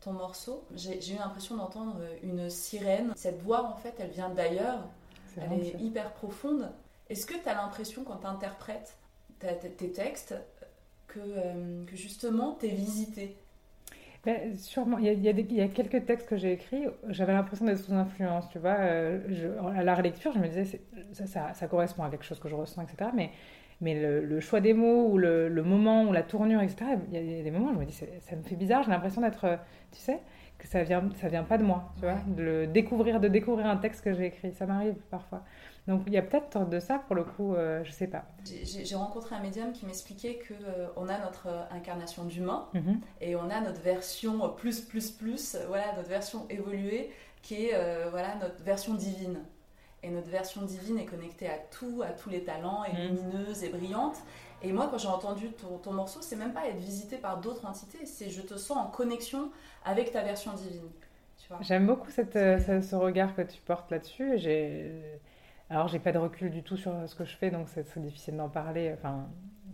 [0.00, 3.12] ton morceau, j'ai eu l'impression d'entendre une sirène.
[3.14, 4.88] Cette voix, en fait, elle vient d'ailleurs.
[5.36, 6.70] Elle est hyper profonde.
[7.10, 8.96] Est-ce que tu as l'impression quand tu interprètes
[9.40, 10.34] tes textes
[11.06, 13.36] que, euh, justement tu es visité?
[14.24, 17.78] Ben, sûrement, il y, a, y a quelques textes que j'ai écrits, j'avais l'impression d'être
[17.78, 18.76] sous influence, tu vois.
[18.80, 19.20] Euh,
[19.76, 20.80] à la relecture, je me disais,
[21.12, 23.10] ça, ça, ça, correspond à quelque chose que je ressens, etc.
[23.14, 23.30] Mais,
[23.80, 27.40] mais le, choix des mots, ou le, le, moment, ou la tournure, etc., il y,
[27.40, 29.58] a, des moments où je me dis, ça me fait bizarre, j'ai l'impression d'être,
[29.92, 30.20] tu sais,
[30.58, 32.18] que ça vient, ça vient pas de moi, tu vois.
[32.26, 35.44] De le découvrir, de découvrir un texte que j'ai écrit, ça m'arrive parfois.
[35.86, 38.26] Donc il y a peut-être de ça pour le coup, euh, je sais pas.
[38.44, 43.00] J'ai rencontré un médium qui m'expliquait que euh, on a notre euh, incarnation d'humain mhm.
[43.20, 47.10] et on a notre version plus plus plus, voilà notre version évoluée
[47.40, 49.38] qui est voilà notre version divine.
[50.02, 53.16] Et notre version divine est connectée à tout, à tous les talents, et mhm.
[53.16, 54.16] lumineuse et brillante.
[54.62, 57.66] Et moi, quand j'ai entendu ton, ton morceau, c'est même pas être visité par d'autres
[57.66, 59.50] entités, c'est je te sens en connexion
[59.84, 60.88] avec ta version divine.
[61.60, 64.36] J'aime beaucoup cette, ce, regard que tu portes là-dessus.
[64.36, 64.92] J'ai
[65.70, 68.36] alors, j'ai pas de recul du tout sur ce que je fais, donc c'est difficile
[68.36, 68.92] d'en parler.
[68.94, 69.28] Enfin,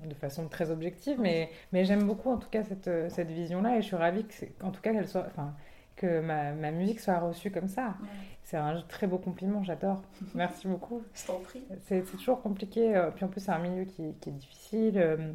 [0.07, 3.79] de façon très objective, mais, mais j'aime beaucoup en tout cas cette, euh, cette vision-là
[3.79, 5.55] et je suis ravie que, c'est- en tout cas, qu'elle soit, enfin,
[5.97, 7.89] que ma, ma musique soit reçue comme ça.
[8.01, 8.09] Ouais.
[8.43, 10.03] C'est un très beau compliment, j'adore.
[10.35, 11.03] Merci beaucoup.
[11.15, 11.63] Je t'en prie.
[11.87, 15.33] C'est toujours compliqué, euh, puis en plus c'est un milieu qui, qui est difficile, euh,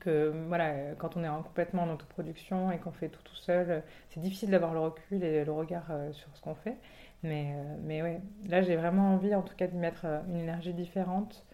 [0.00, 3.82] que voilà, quand on est en- complètement en autoproduction et qu'on fait tout tout seul,
[4.10, 6.76] c'est difficile d'avoir le recul et le regard euh, sur ce qu'on fait.
[7.22, 7.54] Mais,
[7.84, 11.44] mais ouais, là j'ai vraiment envie en tout cas d'y mettre une énergie différente,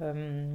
[0.00, 0.46] euh,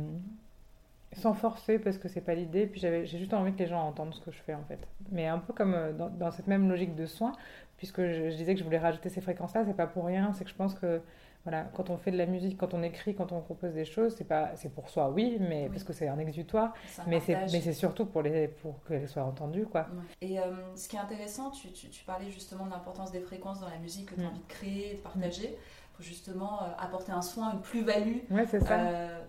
[1.14, 3.82] sans forcer parce que c'est pas l'idée, puis j'avais- j'ai juste envie que les gens
[3.88, 4.80] entendent ce que je fais en fait.
[5.12, 7.32] Mais un peu comme euh, dans, dans cette même logique de soin,
[7.78, 10.44] puisque je, je disais que je voulais rajouter ces fréquences-là, c'est pas pour rien, c'est
[10.44, 11.02] que je pense que
[11.46, 14.14] voilà, quand on fait de la musique, quand on écrit, quand on compose des choses,
[14.18, 15.70] c'est pas, c'est pour soi, oui, mais Oui.
[15.70, 19.08] parce que c'est un exutoire, un mais c'est, mais c'est surtout pour les, pour qu'elles
[19.08, 19.88] soient entendues, quoi.
[20.22, 20.44] Et euh,
[20.76, 23.78] ce qui est intéressant, tu, tu- tu parlais justement de l'importance des fréquences dans la
[23.78, 24.28] musique que tu as Mm.
[24.28, 25.58] envie de créer, de partager,
[25.94, 28.78] pour justement euh, apporter un soin, une plus-value Ouais, c'est ça.
[28.80, 29.24] euh,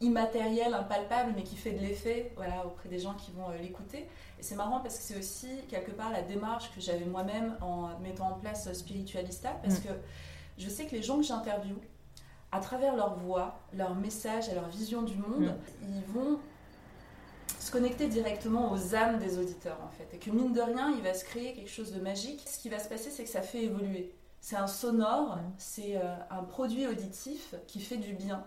[0.00, 4.06] immatérielle, impalpable, mais qui fait de l'effet voilà, auprès des gens qui vont euh, l'écouter.
[4.38, 7.98] Et c'est marrant parce que c'est aussi quelque part la démarche que j'avais moi-même en
[7.98, 9.82] mettant en place euh, Spiritualista, parce Mm.
[9.84, 9.88] que
[10.58, 11.78] je sais que les gens que j'interviewe,
[12.52, 16.38] à travers leur voix, leur message et leur vision du monde, ils vont
[17.58, 20.08] se connecter directement aux âmes des auditeurs en fait.
[20.14, 22.42] Et que mine de rien, il va se créer quelque chose de magique.
[22.46, 24.14] Ce qui va se passer, c'est que ça fait évoluer.
[24.40, 25.40] C'est un sonore, Mm.
[25.58, 28.44] c'est euh, un produit auditif qui fait du bien.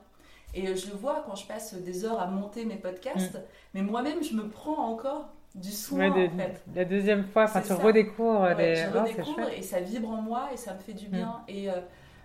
[0.54, 3.38] Et je le vois quand je passe des heures à monter mes podcasts,
[3.74, 6.14] mais moi-même, je me prends encore du soin Mm.
[6.14, 6.62] Ouais, de- en fait.
[6.76, 7.76] La deuxième fois, enfin, tu ça.
[7.76, 8.76] redécouvres Ouais, les.
[8.76, 9.40] je redécouvre.
[9.40, 9.54] Mm.
[9.58, 11.42] et ça vibre en moi et ça me fait du bien.
[11.48, 11.74] Et euh,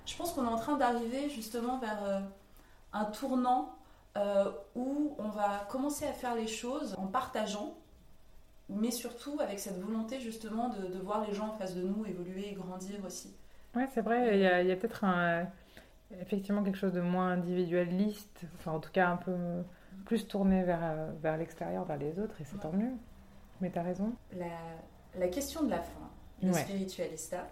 [0.07, 2.21] je pense qu'on est en train d'arriver justement vers euh,
[2.93, 3.73] un tournant
[4.17, 7.75] euh, où on va commencer à faire les choses en partageant,
[8.69, 12.05] mais surtout avec cette volonté justement de, de voir les gens en face de nous
[12.07, 13.35] évoluer et grandir aussi.
[13.75, 15.47] Ouais, c'est vrai, il y a, il y a peut-être un,
[16.21, 19.35] effectivement quelque chose de moins individualiste, enfin en tout cas un peu
[20.05, 22.93] plus tourné vers, euh, vers l'extérieur, vers les autres, et c'est tant mieux.
[23.61, 24.17] Mais t'as raison.
[24.33, 24.47] La,
[25.19, 26.11] la question de la fin,
[26.43, 26.53] le Ouais.
[26.53, 27.49] spiritualista,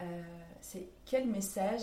[0.00, 0.04] euh,
[0.60, 1.82] c'est quel message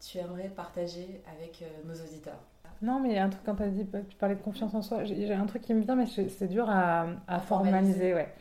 [0.00, 2.40] tu aimerais partager avec euh, nos auditeurs?
[2.82, 4.82] Non, mais il y a un truc quand t'as dit, tu parlais de confiance en
[4.82, 8.12] soi, j'ai un truc qui me vient, mais c'est c'est dur à, à À formaliser,
[8.12, 8.14] formaliser.
[8.14, 8.34] ouais.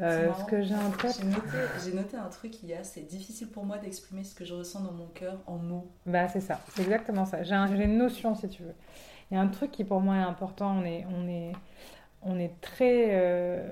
[0.00, 0.74] Euh, ce que j'ai
[1.18, 4.34] J'ai noté, j'ai noté un truc il y a, c'est difficile pour moi d'exprimer ce
[4.34, 5.88] que je ressens dans mon cœur en mots.
[6.06, 7.42] Bah, c'est ça, c'est exactement ça.
[7.44, 8.74] J'ai un- j'ai une notion, si tu veux.
[9.30, 10.76] Il y a un truc qui pour moi est important.
[10.78, 11.52] On est, on est,
[12.22, 13.68] on est très, euh,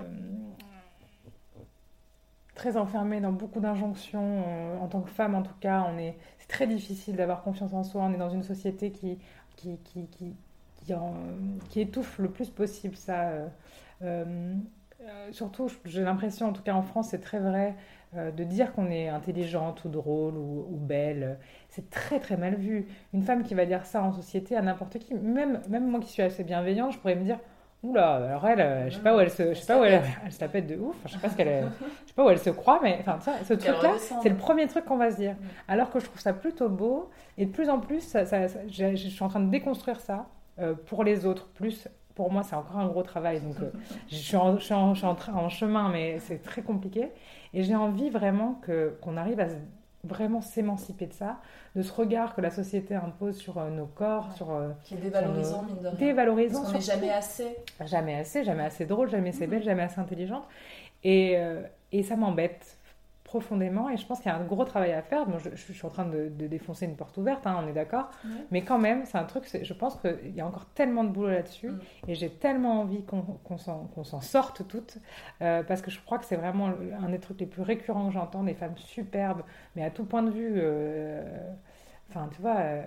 [2.54, 4.44] très enfermé dans beaucoup d'injonctions.
[4.46, 7.72] euh, En tant que femme, en tout cas, on est, c'est très difficile d'avoir confiance
[7.72, 8.02] en soi.
[8.02, 9.18] On est dans une société qui,
[9.56, 10.34] qui, qui, qui,
[10.84, 11.14] qui, en-
[11.70, 13.30] qui étouffe le plus possible ça.
[14.02, 14.54] euh,
[15.09, 17.74] euh, surtout, j'ai l'impression, en tout cas en France, c'est très vrai,
[18.16, 21.38] euh, de dire qu'on est intelligente ou drôle ou, ou belle.
[21.68, 22.86] C'est très très mal vu.
[23.12, 26.09] Une femme qui va dire ça en société à n'importe qui, même, même moi qui
[26.11, 27.38] suis assez bienveillante, je pourrais me dire
[27.82, 30.00] Oula, alors elle, euh, je sais pas où elle se, je sais pas où elle,
[30.24, 31.64] elle se la pète de ouf, je sais pas ce qu'elle,
[32.05, 34.68] je sais pas où elle se croit, mais enfin, ça, ce truc-là, c'est le premier
[34.68, 35.32] truc qu'on va se dire.
[35.32, 35.44] Mm.
[35.66, 38.61] Alors que je trouve ça plutôt beau, et de plus en plus, ça, ça- ça-
[38.68, 40.26] j'ai- je suis en train de déconstruire ça
[40.61, 41.48] euh, pour les autres.
[41.55, 43.70] Plus, pour moi, c'est encore un gros travail, donc euh,
[44.08, 46.62] je suis en, je suis en- je suis en train- en chemin, mais c'est très
[46.62, 47.10] compliqué.
[47.54, 49.46] Et j'ai envie vraiment que, qu'on arrive à
[50.04, 51.38] vraiment s'émanciper de ça,
[51.76, 54.36] de ce regard que la société impose sur euh, nos corps, Ouais.
[54.36, 55.96] sur euh, Qui est dévalorisant, mine de rien.
[55.98, 56.62] dévalorisant.
[56.62, 57.56] Parce n'est jamais assez.
[57.84, 59.50] Jamais assez, jamais assez drôle, jamais assez Mhm.
[59.50, 60.44] belle, jamais assez intelligente.
[61.04, 62.78] Et, euh, et ça m'embête
[63.33, 65.24] profondément et je pense qu'il y a un gros travail à faire.
[65.26, 67.72] Bon, je, je suis en train de, de défoncer une porte ouverte, hein, on est
[67.72, 68.07] d'accord.
[68.24, 68.30] Ouais.
[68.51, 71.30] Mais quand même, c'est un truc, je pense qu'il y a encore tellement de boulot
[71.30, 71.78] là-dessus Mm.
[72.09, 74.99] et j'ai tellement envie qu'on qu'on s'en s'en sorte toutes
[75.41, 76.66] euh, parce que je crois que c'est vraiment
[77.05, 79.43] un des trucs les plus récurrents que j'entends, des femmes superbes,
[79.76, 81.22] mais à tout point de vue, euh,
[82.11, 82.83] enfin, tu vois, euh,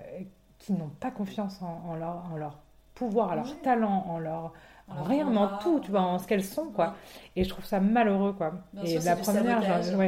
[0.59, 2.59] qui n'ont pas confiance en, en leur, en leur
[2.93, 3.61] pouvoir, en leur Ouais.
[3.63, 4.53] talent, en leur
[4.87, 6.95] En rien, mais en tout, tu vois, en ce qu'elles sont, quoi.
[7.35, 8.53] Et je trouve ça malheureux, quoi.
[8.73, 9.61] Bien et sûr, la première,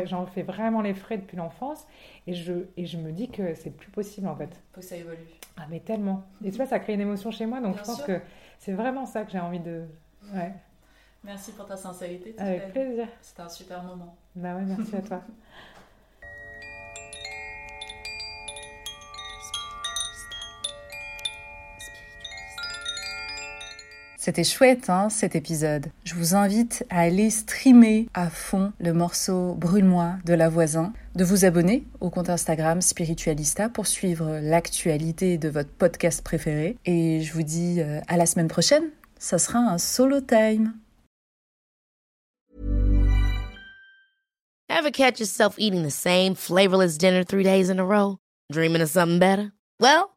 [0.05, 1.85] j'en ouais, fais vraiment les frais depuis l'enfance,
[2.27, 4.61] et je, et je me dis que c'est plus possible, en fait.
[4.73, 5.17] Faut que ça évolue.
[5.57, 6.23] Ah, mais tellement.
[6.43, 8.05] Et tu vois, ça crée une émotion chez moi, donc Bien je pense sûr.
[8.05, 8.21] que
[8.59, 9.85] c'est vraiment ça que j'ai envie de...
[10.33, 10.53] Ouais,
[11.23, 12.35] Merci pour ta sincérité.
[12.37, 13.07] avec plaisir.
[13.21, 14.15] C'était un super moment.
[14.35, 15.21] Bah ouais, merci à toi.
[24.27, 25.85] C'était chouette, hein, cet épisode.
[26.03, 31.23] Je vous invite à aller streamer à fond le morceau Brûle-moi de la voisin, de
[31.23, 36.75] vous abonner au compte Instagram Spiritualista pour suivre l'actualité de votre podcast préféré.
[36.83, 38.89] Et je vous dis euh, à la semaine prochaine.
[39.17, 40.73] Ça sera un solo time.
[44.67, 48.17] Ever catch yourself eating the same flavorless dinner three days in a row?
[48.51, 49.53] Dreaming of something better?
[49.79, 50.16] Well,